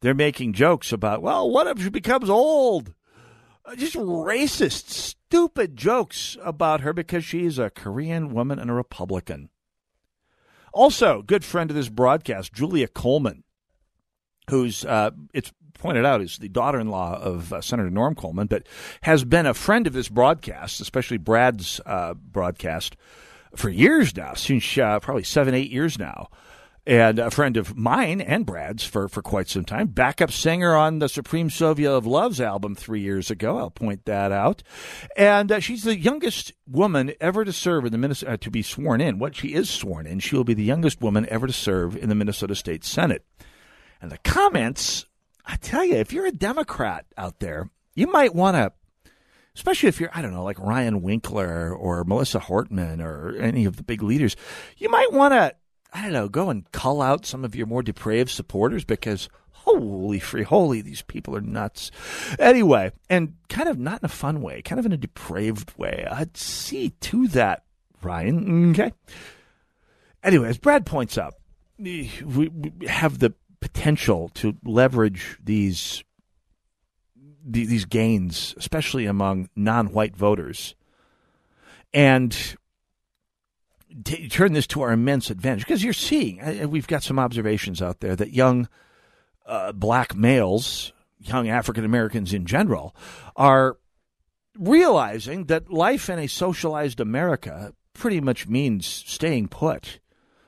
[0.00, 2.94] they're making jokes about, well, what if she becomes old?
[3.64, 9.48] Uh, just racist, stupid jokes about her because she's a Korean woman and a Republican.
[10.74, 13.44] Also, good friend of this broadcast, Julia Coleman,
[14.50, 18.66] who's uh, it's pointed out is the daughter-in-law of uh, Senator Norm Coleman, but
[19.02, 22.96] has been a friend of this broadcast, especially Brad's uh, broadcast,
[23.54, 26.28] for years now, since uh, probably seven, eight years now.
[26.86, 29.86] And a friend of mine and Brad's for, for quite some time.
[29.86, 33.56] Backup singer on the Supreme Soviet of Love's album three years ago.
[33.56, 34.62] I'll point that out.
[35.16, 38.60] And uh, she's the youngest woman ever to serve in the Minnesota, uh, to be
[38.60, 39.18] sworn in.
[39.18, 42.10] What she is sworn in, she will be the youngest woman ever to serve in
[42.10, 43.24] the Minnesota State Senate.
[44.02, 45.06] And the comments
[45.46, 48.72] I tell you, if you're a Democrat out there, you might want to,
[49.54, 53.76] especially if you're, I don't know, like Ryan Winkler or Melissa Hortman or any of
[53.76, 54.36] the big leaders,
[54.78, 55.54] you might want to,
[55.92, 60.18] I don't know, go and cull out some of your more depraved supporters because holy
[60.18, 61.90] free, holy, these people are nuts.
[62.38, 66.06] Anyway, and kind of not in a fun way, kind of in a depraved way.
[66.10, 67.64] I'd see to that,
[68.02, 68.70] Ryan.
[68.70, 68.92] Okay.
[70.22, 71.34] Anyway, as Brad points out,
[71.78, 72.10] we
[72.86, 73.34] have the
[73.64, 76.04] potential to leverage these
[77.42, 80.74] these gains, especially among non-white voters,
[81.94, 82.56] and
[84.04, 85.64] t- turn this to our immense advantage.
[85.64, 88.68] Because you're seeing, uh, we've got some observations out there that young
[89.46, 92.94] uh, black males, young African Americans in general,
[93.34, 93.78] are
[94.58, 100.00] realizing that life in a socialized America pretty much means staying put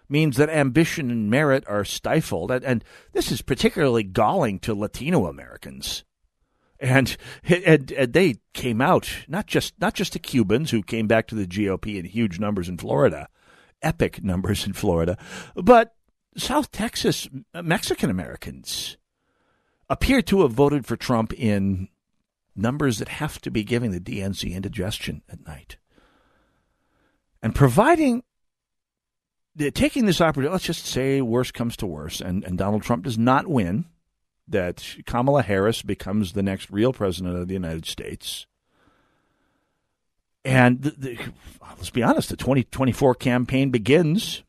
[0.09, 2.51] means that ambition and merit are stifled.
[2.51, 6.05] And, and this is particularly galling to Latino Americans.
[6.79, 11.27] And, and, and they came out not just not just the Cubans who came back
[11.29, 13.29] to the GOP in huge numbers in Florida,
[13.83, 15.17] epic numbers in Florida,
[15.55, 15.95] but
[16.37, 18.99] South Texas uh, Mexican Americans
[19.89, 21.89] appear to have voted for Trump in
[22.55, 25.77] numbers that have to be giving the DNC indigestion at night.
[27.43, 28.23] And providing
[29.57, 33.19] taking this opportunity, let's just say worst comes to worst, and, and Donald Trump does
[33.19, 33.87] not win,
[34.49, 38.47] that Kamala Harris becomes the next real president of the United States.
[40.45, 41.19] And the, the,
[41.77, 44.45] let's be honest, the 2024 campaign begins.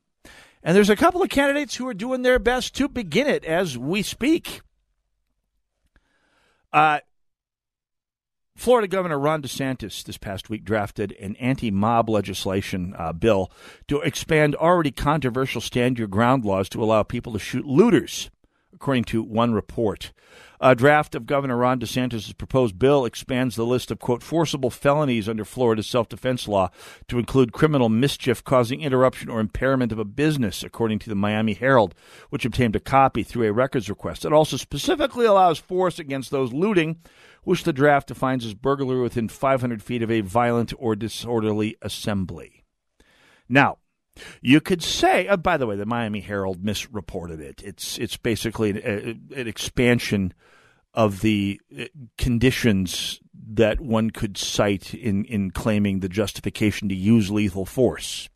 [0.61, 3.77] And there's a couple of candidates who are doing their best to begin it as
[3.77, 4.61] we speak.
[6.71, 6.99] Uh,
[8.57, 13.51] Florida Governor Ron DeSantis this past week drafted an anti mob legislation uh, bill
[13.87, 18.31] to expand already controversial stand your ground laws to allow people to shoot looters,
[18.73, 20.11] according to one report.
[20.59, 25.29] A draft of Governor Ron DeSantis' proposed bill expands the list of, quote, forcible felonies
[25.29, 26.71] under Florida's self defense law
[27.07, 31.53] to include criminal mischief causing interruption or impairment of a business, according to the Miami
[31.53, 31.93] Herald,
[32.31, 34.25] which obtained a copy through a records request.
[34.25, 36.97] It also specifically allows force against those looting
[37.47, 42.65] which the draft defines as burglary within 500 feet of a violent or disorderly assembly.
[43.47, 43.77] Now,
[44.41, 47.63] you could say, uh, by the way, the Miami Herald misreported it.
[47.63, 50.33] It's it's basically an, an expansion
[50.93, 51.85] of the uh,
[52.17, 53.21] conditions
[53.53, 58.27] that one could cite in, in claiming the justification to use lethal force.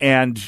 [0.00, 0.42] And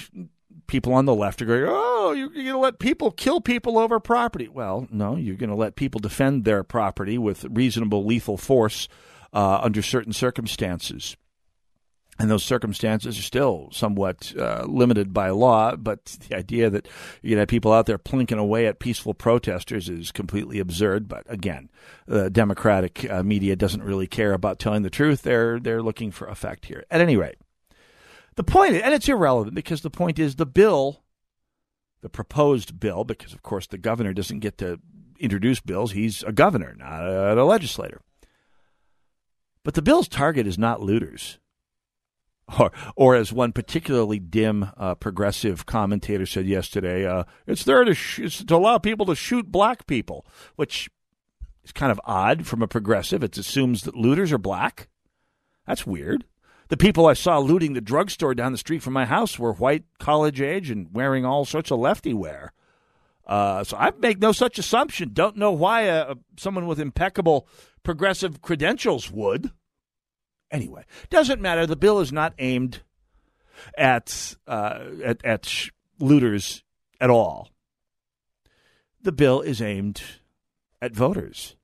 [0.66, 4.00] people on the left are going, oh, you're going to let people kill people over
[4.00, 4.48] property.
[4.48, 8.88] Well, no, you're going to let people defend their property with reasonable lethal force
[9.32, 11.16] uh, under certain circumstances.
[12.18, 16.88] And those circumstances are still somewhat uh, limited by law, but the idea that
[17.20, 21.08] you know people out there plinking away at peaceful protesters is completely absurd.
[21.08, 21.68] But again,
[22.06, 26.26] the Democratic uh, media doesn't really care about telling the truth; they're they're looking for
[26.26, 26.84] effect here.
[26.90, 27.36] At any rate,
[28.36, 31.02] The point, and it's irrelevant because the point is the bill,
[32.02, 34.78] the proposed bill, because of course the governor doesn't get to
[35.18, 35.92] introduce bills.
[35.92, 38.02] He's a governor, not a, a legislator.
[39.64, 41.38] But the bill's target is not looters.
[42.60, 47.92] Or, or as one particularly dim uh, progressive commentator said yesterday, uh, it's there to,
[47.92, 50.24] sh- it's to allow people to shoot black people,
[50.54, 50.88] which
[51.64, 53.24] is kind of odd from a progressive.
[53.24, 54.86] It assumes that looters are black.
[55.66, 56.24] That's weird.
[56.68, 59.84] The people I saw looting the drugstore down the street from my house were white,
[59.98, 62.52] college age, and wearing all sorts of lefty wear.
[63.26, 65.10] Uh, so I make no such assumption.
[65.12, 67.48] Don't know why a, someone with impeccable
[67.82, 69.50] progressive credentials would.
[70.50, 71.66] Anyway, doesn't matter.
[71.66, 72.82] The bill is not aimed
[73.76, 76.62] at uh, at, at sh- looters
[77.00, 77.50] at all.
[79.02, 80.02] The bill is aimed
[80.80, 81.55] at voters.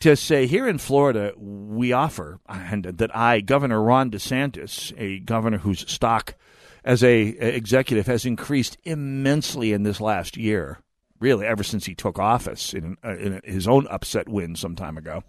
[0.00, 5.58] To say here in Florida, we offer, and that I, Governor Ron DeSantis, a governor
[5.58, 6.36] whose stock
[6.84, 10.78] as a executive has increased immensely in this last year,
[11.18, 14.96] really ever since he took office in, uh, in his own upset win some time
[14.96, 15.24] ago.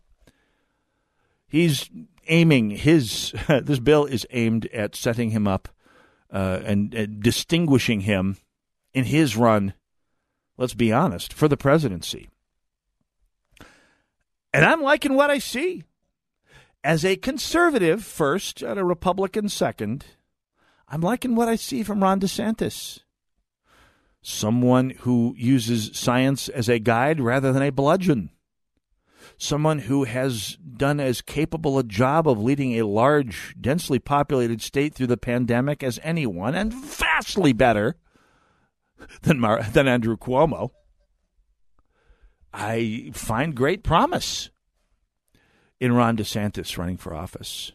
[1.48, 1.90] He's
[2.28, 5.68] aiming his this bill is aimed at setting him up
[6.32, 8.38] uh, and, and distinguishing him
[8.94, 9.74] in his run.
[10.58, 12.30] Let's be honest for the presidency.
[14.54, 15.84] And I'm liking what I see.
[16.84, 20.06] As a conservative first and a Republican second,
[20.88, 23.00] I'm liking what I see from Ron DeSantis.
[24.22, 28.30] Someone who uses science as a guide rather than a bludgeon.
[29.38, 34.96] Someone who has done as capable a job of leading a large, densely populated state
[34.96, 37.98] through the pandemic as anyone, and vastly better
[39.22, 40.72] than, Mar- than Andrew Cuomo.
[42.54, 44.50] I find great promise
[45.80, 47.72] in Ron DeSantis running for office.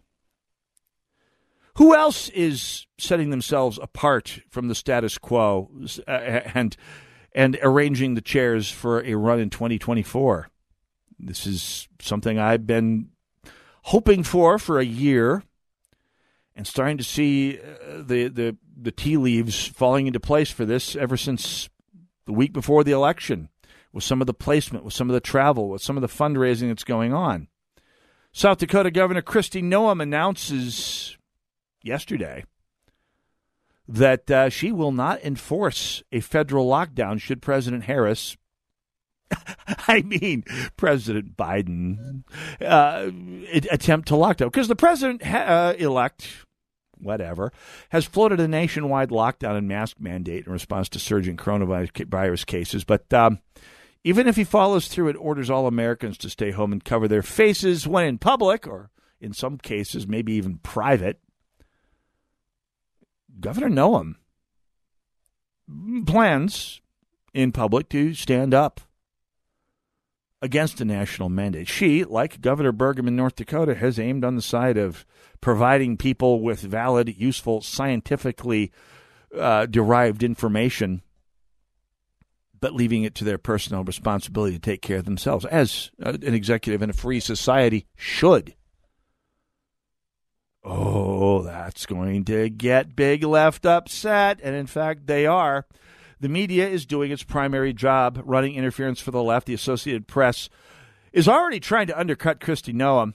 [1.76, 5.70] Who else is setting themselves apart from the status quo
[6.06, 6.76] uh, and
[7.34, 10.48] and arranging the chairs for a run in 2024?
[11.18, 13.08] This is something I've been
[13.84, 15.42] hoping for for a year
[16.54, 20.94] and starting to see uh, the the the tea leaves falling into place for this
[20.94, 21.70] ever since
[22.26, 23.48] the week before the election
[23.92, 26.68] with some of the placement, with some of the travel, with some of the fundraising
[26.68, 27.48] that's going on.
[28.32, 31.18] South Dakota Governor Kristi Noem announces
[31.82, 32.44] yesterday
[33.86, 38.36] that uh, she will not enforce a federal lockdown should President Harris,
[39.88, 40.44] I mean
[40.76, 42.24] President Biden,
[42.60, 43.10] uh,
[43.70, 44.46] attempt to lockdown.
[44.46, 46.28] Because the president uh, elect,
[46.96, 47.52] whatever,
[47.90, 52.84] has floated a nationwide lockdown and mask mandate in response to surging coronavirus cases.
[52.84, 53.40] But um,
[54.04, 57.22] even if he follows through, and orders all Americans to stay home and cover their
[57.22, 58.90] faces when in public, or
[59.20, 61.20] in some cases, maybe even private.
[63.40, 64.16] Governor Noem
[66.06, 66.80] plans
[67.32, 68.80] in public to stand up
[70.42, 71.68] against a national mandate.
[71.68, 75.06] She, like Governor Burgum in North Dakota, has aimed on the side of
[75.40, 78.72] providing people with valid, useful, scientifically
[79.38, 81.02] uh, derived information,
[82.62, 86.80] but leaving it to their personal responsibility to take care of themselves, as an executive
[86.80, 88.54] in a free society should.
[90.62, 94.38] Oh, that's going to get big left upset.
[94.44, 95.66] And in fact, they are.
[96.20, 99.48] The media is doing its primary job, running interference for the left.
[99.48, 100.48] The Associated Press
[101.12, 103.14] is already trying to undercut Kristi Noem,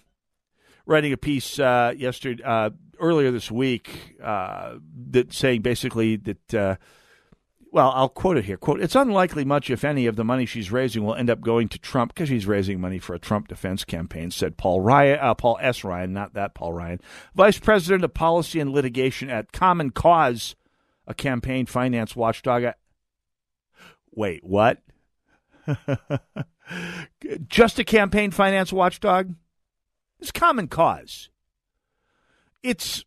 [0.86, 4.76] writing a piece uh, yesterday, uh, earlier this week, uh,
[5.12, 6.76] that saying basically that uh,
[7.72, 8.58] well, I'll quote it here.
[8.58, 11.68] Quote, it's unlikely much, if any, of the money she's raising will end up going
[11.70, 15.34] to Trump because she's raising money for a Trump defense campaign, said Paul Ryan, uh,
[15.34, 15.84] Paul S.
[15.84, 17.02] Ryan, not that Paul Ryan,
[17.36, 20.56] Vice President of Policy and Litigation at Common Cause,
[21.06, 22.74] a campaign finance watchdog.
[24.12, 24.82] Wait, what?
[27.48, 29.36] Just a campaign finance watchdog?
[30.20, 31.30] It's Common Cause.
[32.64, 33.06] It's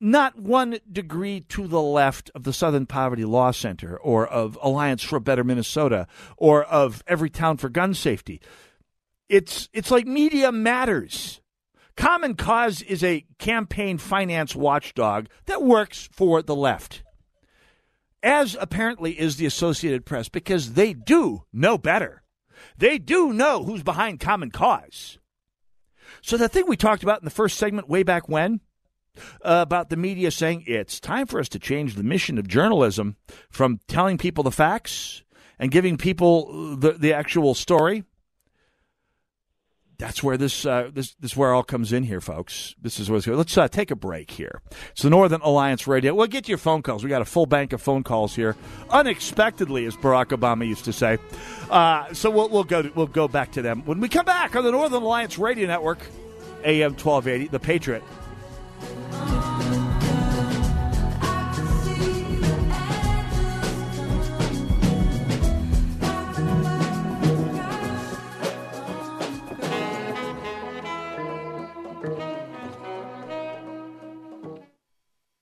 [0.00, 5.02] not one degree to the left of the Southern Poverty Law Center or of Alliance
[5.02, 8.40] for a Better Minnesota or of Everytown for Gun Safety.
[9.28, 11.40] It's it's like media matters.
[11.96, 17.02] Common Cause is a campaign finance watchdog that works for the left.
[18.22, 22.22] As apparently is the Associated Press because they do know better.
[22.76, 25.18] They do know who's behind Common Cause.
[26.22, 28.60] So the thing we talked about in the first segment way back when,
[29.42, 33.16] about the media saying it's time for us to change the mission of journalism
[33.50, 35.22] from telling people the facts
[35.58, 38.04] and giving people the, the actual story.
[40.00, 42.74] that's where this uh, this this is where all comes in here, folks.
[42.80, 43.36] This is what's going.
[43.36, 44.62] Let's uh, take a break here.
[44.92, 46.14] It's the Northern Alliance Radio.
[46.14, 47.04] We'll get your phone calls.
[47.04, 48.56] We got a full bank of phone calls here,
[48.88, 51.18] unexpectedly, as Barack Obama used to say.
[51.70, 54.56] Uh, so we'll we'll go to, we'll go back to them when we come back
[54.56, 55.98] on the Northern Alliance Radio Network,
[56.64, 58.02] AM twelve eighty, The Patriot.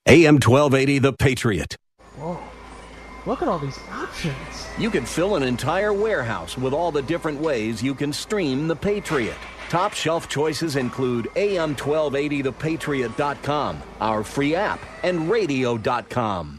[0.08, 1.76] AM 1280, The Patriot.
[2.16, 2.40] Whoa.
[3.26, 4.34] Look at all these options.
[4.78, 8.74] You could fill an entire warehouse with all the different ways you can stream The
[8.74, 9.36] Patriot.
[9.68, 16.58] Top shelf choices include AM1280thepatriot.com, our free app, and radio.com.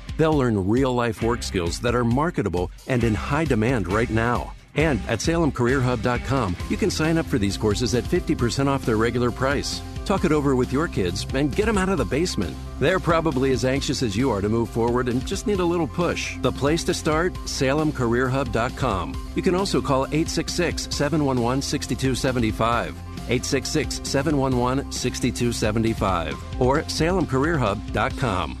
[0.21, 4.53] They'll learn real life work skills that are marketable and in high demand right now.
[4.75, 9.31] And at SalemCareerHub.com, you can sign up for these courses at 50% off their regular
[9.31, 9.81] price.
[10.05, 12.55] Talk it over with your kids and get them out of the basement.
[12.79, 15.87] They're probably as anxious as you are to move forward and just need a little
[15.87, 16.37] push.
[16.43, 17.33] The place to start?
[17.33, 19.31] SalemCareerHub.com.
[19.35, 22.95] You can also call 866 711 6275.
[23.27, 28.60] 866 711 6275 or SalemCareerHub.com.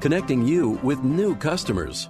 [0.00, 2.08] connecting you with new customers.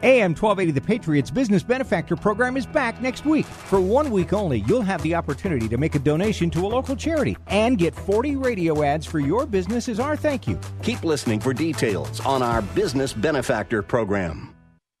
[0.00, 3.46] AM 1280 The Patriots Business Benefactor Program is back next week.
[3.46, 6.94] For one week only, you'll have the opportunity to make a donation to a local
[6.94, 10.58] charity and get 40 radio ads for your business as our thank you.
[10.82, 14.54] Keep listening for details on our Business Benefactor Program.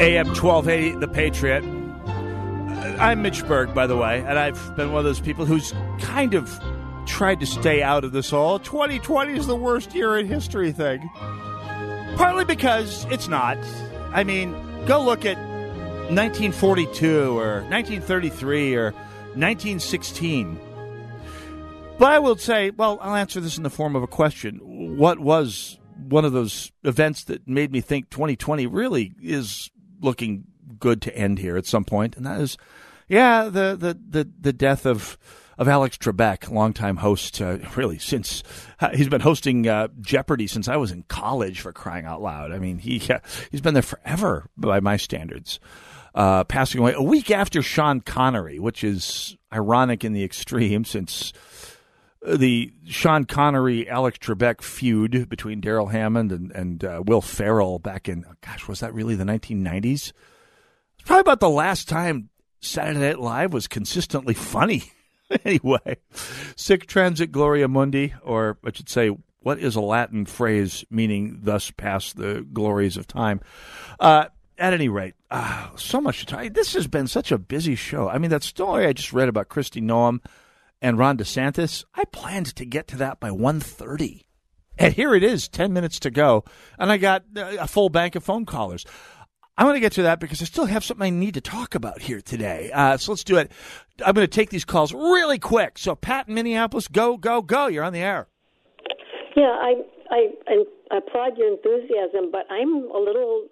[0.00, 1.62] AM 1280, The Patriot.
[2.98, 6.32] I'm Mitch Berg, by the way, and I've been one of those people who's kind
[6.32, 6.58] of
[7.04, 11.06] tried to stay out of this all 2020 is the worst year in history thing.
[12.16, 13.58] Partly because it's not.
[14.14, 14.52] I mean,
[14.86, 18.92] go look at 1942 or 1933 or
[19.34, 20.58] 1916.
[21.98, 24.96] But I will say, well, I'll answer this in the form of a question.
[24.96, 25.78] What was
[26.08, 29.70] one of those events that made me think 2020 really is
[30.00, 30.44] looking
[30.78, 32.56] good to end here at some point, and that is,
[33.08, 35.18] yeah, the the the, the death of
[35.58, 38.42] of Alex Trebek, longtime host, uh, really since
[38.80, 41.60] uh, he's been hosting uh, Jeopardy since I was in college.
[41.60, 43.18] For crying out loud, I mean he uh,
[43.50, 45.60] he's been there forever by my standards.
[46.12, 51.32] Uh, passing away a week after Sean Connery, which is ironic in the extreme, since
[52.26, 58.08] the Sean Connery Alex Trebek feud between Darrell Hammond and, and uh, Will Ferrell back
[58.08, 60.12] in, gosh, was that really the 1990s?
[60.12, 60.12] It's
[61.04, 62.28] probably about the last time
[62.60, 64.84] Saturday Night Live was consistently funny.
[65.44, 65.96] anyway,
[66.56, 71.70] sic transit gloria mundi, or I should say, what is a Latin phrase meaning thus
[71.70, 73.40] past the glories of time?
[73.98, 74.26] Uh,
[74.58, 76.52] at any rate, uh, so much to talk.
[76.52, 78.10] This has been such a busy show.
[78.10, 80.20] I mean, that story I just read about Kristi Noem
[80.82, 84.24] and Ron DeSantis, I planned to get to that by 1.30.
[84.78, 86.44] And here it is, 10 minutes to go,
[86.78, 88.86] and I got uh, a full bank of phone callers.
[89.58, 91.74] I'm going to get to that because I still have something I need to talk
[91.74, 92.70] about here today.
[92.72, 93.52] Uh, so let's do it.
[94.04, 95.76] I'm going to take these calls really quick.
[95.76, 97.66] So, Pat in Minneapolis, go, go, go.
[97.66, 98.26] You're on the air.
[99.36, 99.74] Yeah, I,
[100.10, 103.48] I, I applaud your enthusiasm, but I'm a little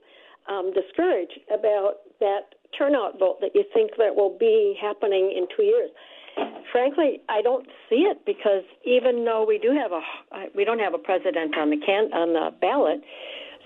[0.48, 5.64] um, discouraged about that turnout vote that you think that will be happening in two
[5.64, 5.90] years.
[6.72, 10.78] Frankly, I don't see it because even though we do have a uh, we don't
[10.78, 13.00] have a president on the can on the ballot,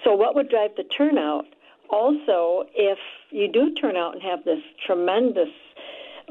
[0.05, 1.45] so what would drive the turnout?
[1.91, 2.99] Also, if
[3.31, 5.51] you do turn out and have this tremendous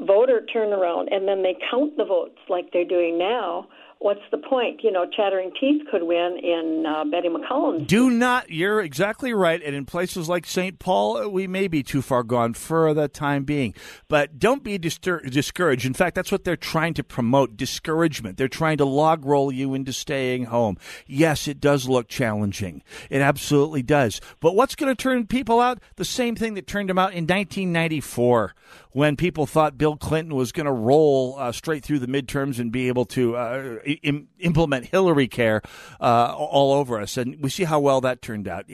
[0.06, 3.68] voter turnaround and then they count the votes like they're doing now,
[4.02, 4.80] what's the point?
[4.82, 7.86] You know, Chattering Teeth could win in uh, Betty McCollum's.
[7.86, 9.62] Do not, you're exactly right.
[9.62, 10.78] And in places like St.
[10.78, 13.74] Paul, we may be too far gone for the time being.
[14.08, 15.86] But don't be distur- discouraged.
[15.86, 18.36] In fact, that's what they're trying to promote discouragement.
[18.36, 20.76] They're trying to log roll you into staying home.
[21.06, 22.82] Yes, it does look challenging.
[23.08, 24.20] It absolutely does.
[24.40, 25.78] But what's going to turn people out?
[25.96, 28.54] The same thing that turned them out in 1994
[28.92, 32.70] when people thought Bill Clinton was going to roll uh, straight through the midterms and
[32.70, 35.62] be able to uh, Im- implement Hillary care
[36.00, 37.16] uh, all over us.
[37.16, 38.66] And we see how well that turned out.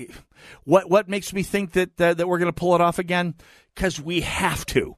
[0.64, 3.34] What what makes me think that that we're going to pull it off again?
[3.74, 4.96] Because we have to.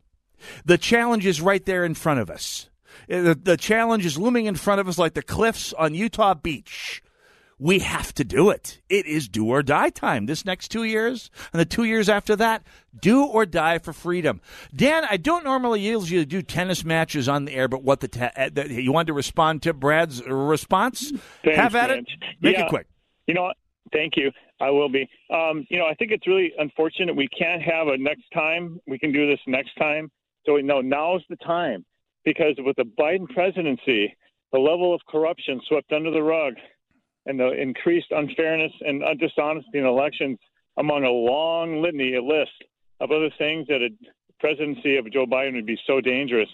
[0.64, 2.70] The challenge is right there in front of us.
[3.10, 6.34] Uh, the, the challenge is looming in front of us like the cliffs on Utah
[6.34, 7.02] Beach
[7.60, 8.80] we have to do it.
[8.88, 11.30] It is do or die time this next two years.
[11.52, 12.62] And the two years after that,
[12.98, 14.40] do or die for freedom.
[14.74, 18.32] Dan, I don't normally usually do tennis matches on the air, but what the, ta-
[18.34, 21.12] uh, the you wanted to respond to Brad's response?
[21.44, 22.06] Thanks, Have at it.
[22.40, 22.64] Make Yeah.
[22.64, 22.86] it quick.
[23.26, 23.56] You know what?
[23.92, 24.30] Thank you.
[24.60, 25.08] I will be.
[25.30, 28.80] Um, you know, I think it's really unfortunate we can't have a next time.
[28.86, 30.10] We can do this next time.
[30.46, 31.84] So no, now's the time
[32.24, 34.16] because with the Biden presidency,
[34.52, 36.54] the level of corruption swept under the rug,
[37.26, 40.38] and the increased unfairness and dishonesty in elections
[40.78, 42.64] among a long litany, a list
[43.00, 43.90] of other things that a
[44.38, 46.48] presidency of Joe Biden would be so dangerous.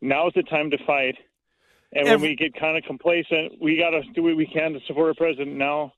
[0.00, 1.16] Now is the time to fight.
[1.92, 4.72] And when Every- we get kind of complacent, we got to do what we can
[4.72, 5.92] to support a president now.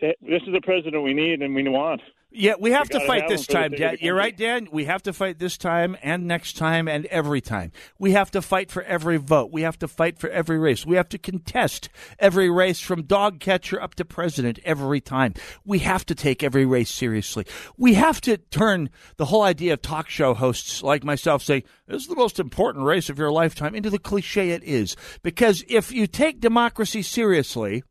[0.00, 2.00] To, this is the president we need and we want.
[2.30, 3.96] Yeah, we have We to fight this them for the time, Dan.
[4.00, 4.68] You're right, Dan.
[4.70, 7.72] We have to fight this time and next time and every time.
[7.98, 9.50] We have to fight for every vote.
[9.50, 10.84] We have to fight for every race.
[10.84, 15.34] We have to contest every race from dog catcher up to president every time.
[15.64, 17.46] We have to take every race seriously.
[17.78, 22.02] We have to turn the whole idea of talk show hosts like myself saying, this
[22.02, 24.96] is the most important race of your lifetime into the cliche it is.
[25.22, 27.82] Because if you take democracy seriously,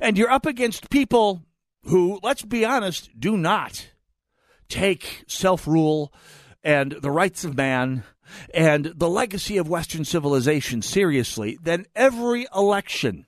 [0.00, 1.42] and you're up against people
[1.84, 3.88] who, let's be honest, do not
[4.68, 6.12] take self rule
[6.62, 8.04] and the rights of man
[8.52, 13.26] and the legacy of Western civilization seriously, then every election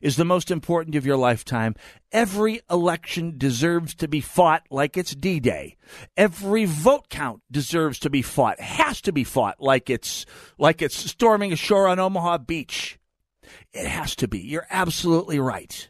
[0.00, 1.74] is the most important of your lifetime.
[2.10, 5.76] Every election deserves to be fought like it's D Day.
[6.16, 10.26] Every vote count deserves to be fought, has to be fought like it's
[10.58, 12.98] like it's storming ashore on Omaha Beach.
[13.72, 14.40] It has to be.
[14.40, 15.88] You're absolutely right.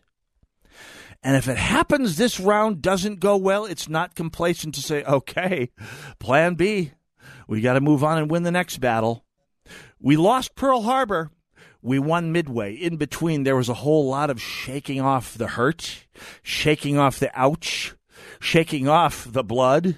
[1.22, 5.70] And if it happens this round doesn't go well, it's not complacent to say, okay,
[6.18, 6.92] plan B.
[7.46, 9.24] We got to move on and win the next battle.
[10.00, 11.30] We lost Pearl Harbor.
[11.80, 12.74] We won Midway.
[12.74, 16.06] In between, there was a whole lot of shaking off the hurt,
[16.42, 17.94] shaking off the ouch,
[18.40, 19.96] shaking off the blood,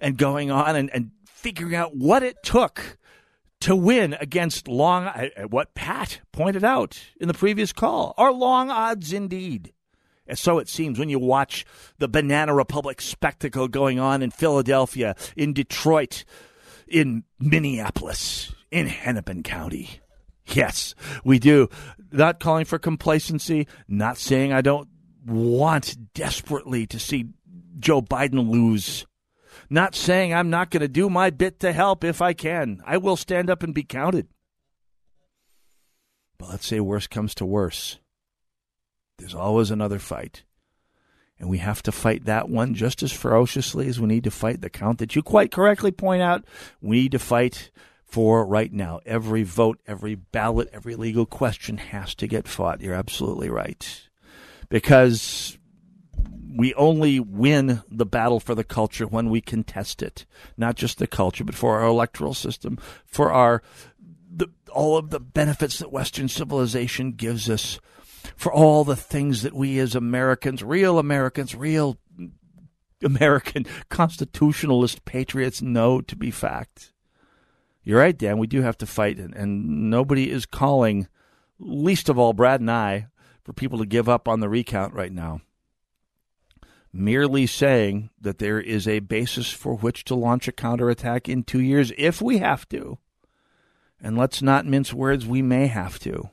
[0.00, 2.98] and going on and, and figuring out what it took
[3.60, 8.70] to win against long, uh, what Pat pointed out in the previous call, are long
[8.70, 9.72] odds indeed.
[10.28, 11.64] And so it seems when you watch
[11.98, 16.24] the Banana Republic spectacle going on in Philadelphia, in Detroit,
[16.86, 20.00] in Minneapolis, in Hennepin County.
[20.46, 21.68] Yes, we do.
[22.12, 24.88] Not calling for complacency, not saying I don't
[25.26, 27.30] want desperately to see
[27.78, 29.06] Joe Biden lose.
[29.70, 32.82] Not saying I'm not going to do my bit to help if I can.
[32.86, 34.28] I will stand up and be counted.
[36.38, 37.98] But let's say worse comes to worse.
[39.18, 40.44] There's always another fight.
[41.40, 44.60] And we have to fight that one just as ferociously as we need to fight
[44.60, 46.44] the count that you quite correctly point out.
[46.80, 47.70] We need to fight
[48.04, 49.00] for right now.
[49.06, 52.80] Every vote, every ballot, every legal question has to get fought.
[52.80, 54.08] You're absolutely right.
[54.68, 55.58] Because
[56.56, 60.26] we only win the battle for the culture when we contest it.
[60.56, 63.62] Not just the culture, but for our electoral system, for our
[64.30, 67.78] the, all of the benefits that Western civilization gives us,
[68.36, 71.98] for all the things that we as Americans, real Americans, real
[73.02, 76.92] American constitutionalist patriots know to be fact.
[77.82, 78.38] You're right, Dan.
[78.38, 81.08] We do have to fight, and, and nobody is calling,
[81.58, 83.06] least of all Brad and I,
[83.44, 85.40] for people to give up on the recount right now.
[86.92, 91.60] Merely saying that there is a basis for which to launch a counterattack in two
[91.60, 92.98] years if we have to.
[94.00, 96.30] And let's not mince words, we may have to.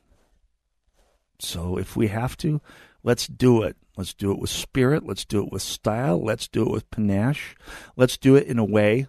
[1.40, 2.62] So if we have to,
[3.04, 3.78] let's do it.
[3.98, 5.06] Let's do it with spirit.
[5.06, 6.24] Let's do it with style.
[6.24, 7.56] Let's do it with panache.
[7.96, 9.08] Let's do it in a way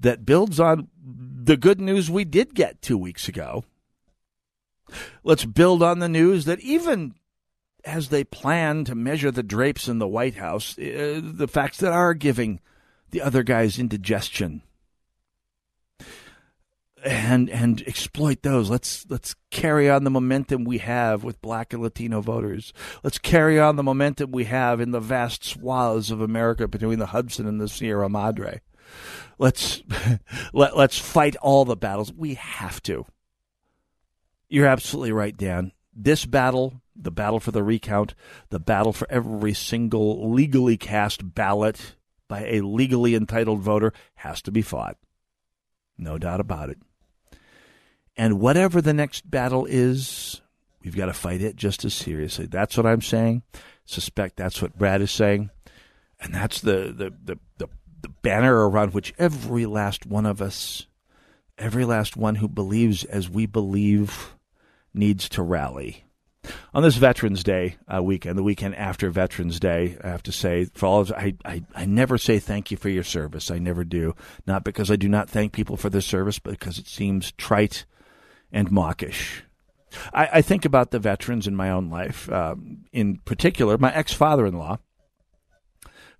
[0.00, 3.64] that builds on the good news we did get two weeks ago.
[5.22, 7.14] Let's build on the news that even
[7.84, 11.92] as they plan to measure the drapes in the White House, uh, the facts that
[11.92, 12.60] are giving
[13.10, 14.62] the other guys indigestion
[17.04, 18.70] and and exploit those.
[18.70, 22.72] Let's let's carry on the momentum we have with black and Latino voters.
[23.02, 27.06] Let's carry on the momentum we have in the vast swaths of America between the
[27.06, 28.60] Hudson and the Sierra Madre.
[29.38, 29.82] Let's
[30.52, 32.12] let, let's fight all the battles.
[32.12, 33.06] We have to.
[34.48, 35.72] You're absolutely right, Dan.
[35.94, 38.14] This battle, the battle for the recount,
[38.50, 41.96] the battle for every single legally cast ballot
[42.28, 44.96] by a legally entitled voter has to be fought.
[45.98, 46.78] No doubt about it.
[48.18, 50.40] And whatever the next battle is,
[50.82, 52.46] we've got to fight it just as seriously.
[52.46, 53.42] That's what I'm saying.
[53.86, 55.50] Suspect that's what Brad is saying.
[56.20, 57.68] And that's the, the, the, the,
[58.02, 60.88] the banner around which every last one of us,
[61.56, 64.34] every last one who believes as we believe,
[64.92, 66.04] needs to rally.
[66.74, 70.64] On this Veterans Day uh, weekend, the weekend after Veterans Day, I have to say,
[70.64, 73.50] for all of I, I, I never say thank you for your service.
[73.50, 74.16] I never do.
[74.46, 77.84] Not because I do not thank people for their service, but because it seems trite
[78.52, 79.42] and mawkish.
[80.12, 82.30] I, I think about the veterans in my own life.
[82.30, 84.78] Um, in particular, my ex father in law,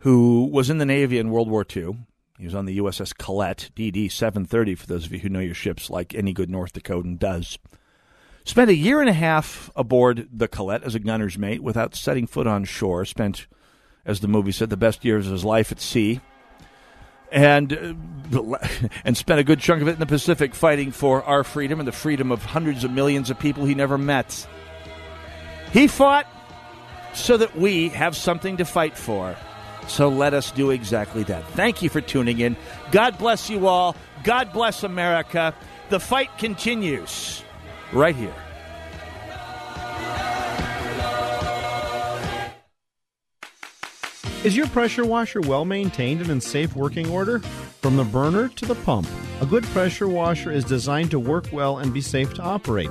[0.01, 1.99] who was in the Navy in World War II.
[2.39, 5.55] He was on the USS Collett, DD 730, for those of you who know your
[5.55, 7.59] ships like any good North Dakotan does.
[8.45, 12.29] Spent a year and a half aboard the Collett as a gunner's mate without setting
[12.29, 13.05] foot on shore.
[13.05, 13.49] Spent,
[14.07, 16.20] as the movie said, the best years of his life at sea
[17.31, 17.97] and
[18.33, 18.59] uh,
[19.05, 21.89] and spent a good chunk of it in the Pacific fighting for our freedom and
[21.89, 24.47] the freedom of hundreds of millions of people he never met.
[25.72, 26.26] He fought
[27.14, 29.37] so that we have something to fight for.
[29.87, 31.45] So let us do exactly that.
[31.49, 32.57] Thank you for tuning in.
[32.93, 33.97] God bless you all.
[34.22, 35.55] God bless America.
[35.89, 37.43] The fight continues
[37.93, 38.35] right here.
[44.45, 47.41] Is your pressure washer well maintained and in safe working order?
[47.82, 49.09] From the burner to the pump,
[49.41, 52.91] a good pressure washer is designed to work well and be safe to operate.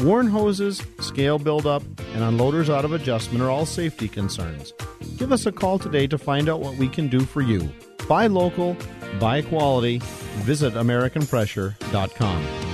[0.00, 4.74] Worn hoses, scale buildup, and unloaders out of adjustment are all safety concerns.
[5.16, 7.72] Give us a call today to find out what we can do for you.
[8.06, 8.76] Buy local,
[9.18, 9.98] buy quality.
[10.44, 12.71] Visit AmericanPressure.com.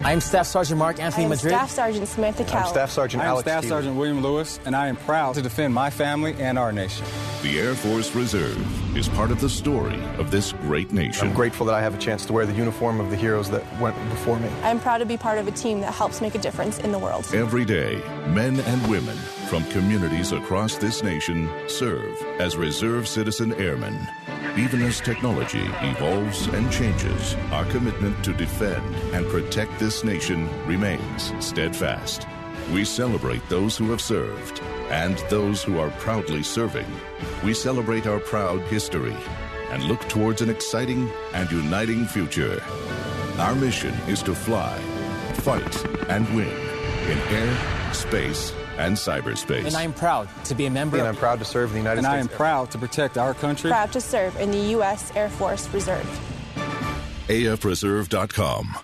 [0.00, 1.52] I'm Staff Sergeant Mark Anthony I'm Madrid.
[1.52, 2.64] Staff Sergeant Samantha Cowell.
[2.64, 3.70] I'm Staff Sergeant I'm Alex Staff Stevens.
[3.70, 7.04] Sergeant William Lewis, and I am proud to defend my family and our nation.
[7.40, 11.28] The Air Force Reserve is part of the story of this great nation.
[11.28, 13.62] I'm grateful that I have a chance to wear the uniform of the heroes that
[13.80, 14.48] went before me.
[14.64, 16.98] I'm proud to be part of a team that helps make a difference in the
[16.98, 17.24] world.
[17.32, 19.16] Every day, men and women
[19.48, 23.96] from communities across this nation serve as reserve citizen airmen.
[24.56, 31.32] Even as technology evolves and changes, our commitment to defend and protect this nation remains
[31.38, 32.26] steadfast.
[32.72, 34.60] We celebrate those who have served
[34.90, 36.86] and those who are proudly serving.
[37.42, 39.16] We celebrate our proud history
[39.70, 42.62] and look towards an exciting and uniting future.
[43.38, 44.76] Our mission is to fly,
[45.34, 49.66] fight, and win in air, space, and cyberspace.
[49.66, 50.98] And I'm proud to be a member.
[50.98, 52.20] And I'm proud to serve in the United And States.
[52.20, 53.70] And I am proud to protect our country.
[53.70, 55.10] Proud to serve in the U.S.
[55.16, 56.06] Air Force Reserve.
[57.28, 58.76] AFReserve.com.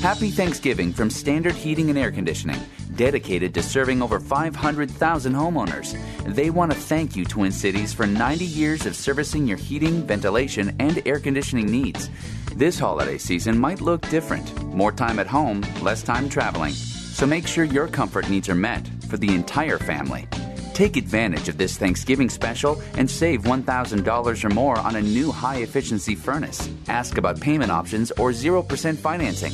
[0.00, 2.58] Happy Thanksgiving from Standard Heating and Air Conditioning,
[3.00, 5.96] dedicated to serving over 500,000 homeowners.
[6.34, 10.76] They want to thank you, Twin Cities, for 90 years of servicing your heating, ventilation,
[10.78, 12.10] and air conditioning needs.
[12.54, 16.74] This holiday season might look different more time at home, less time traveling.
[16.74, 20.28] So make sure your comfort needs are met for the entire family.
[20.74, 25.62] Take advantage of this Thanksgiving special and save $1,000 or more on a new high
[25.62, 26.68] efficiency furnace.
[26.88, 29.52] Ask about payment options or 0% financing.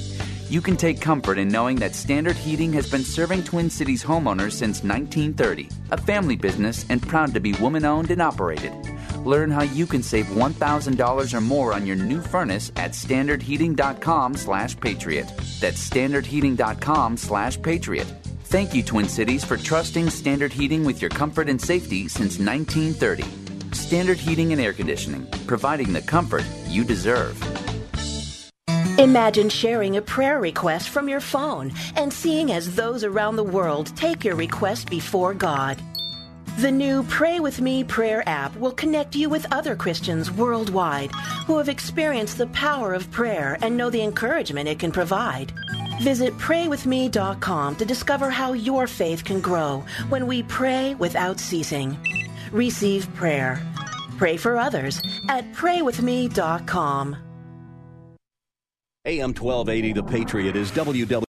[0.49, 4.53] You can take comfort in knowing that Standard Heating has been serving Twin Cities homeowners
[4.53, 8.73] since 1930, a family business and proud to be woman owned and operated.
[9.25, 14.79] Learn how you can save $1,000 or more on your new furnace at standardheating.com slash
[14.79, 15.27] patriot.
[15.59, 18.07] That's standardheating.com slash patriot.
[18.45, 23.25] Thank you, Twin Cities, for trusting Standard Heating with your comfort and safety since 1930.
[23.75, 27.37] Standard Heating and Air Conditioning, providing the comfort you deserve.
[28.99, 33.95] Imagine sharing a prayer request from your phone and seeing as those around the world
[33.95, 35.79] take your request before God.
[36.61, 41.11] The new Pray With Me prayer app will connect you with other Christians worldwide
[41.47, 45.53] who have experienced the power of prayer and know the encouragement it can provide.
[46.01, 51.99] Visit praywithme.com to discover how your faith can grow when we pray without ceasing.
[52.51, 53.61] Receive prayer.
[54.17, 57.26] Pray for others at praywithme.com.
[59.07, 61.23] AM 1280 The Patriot is WW.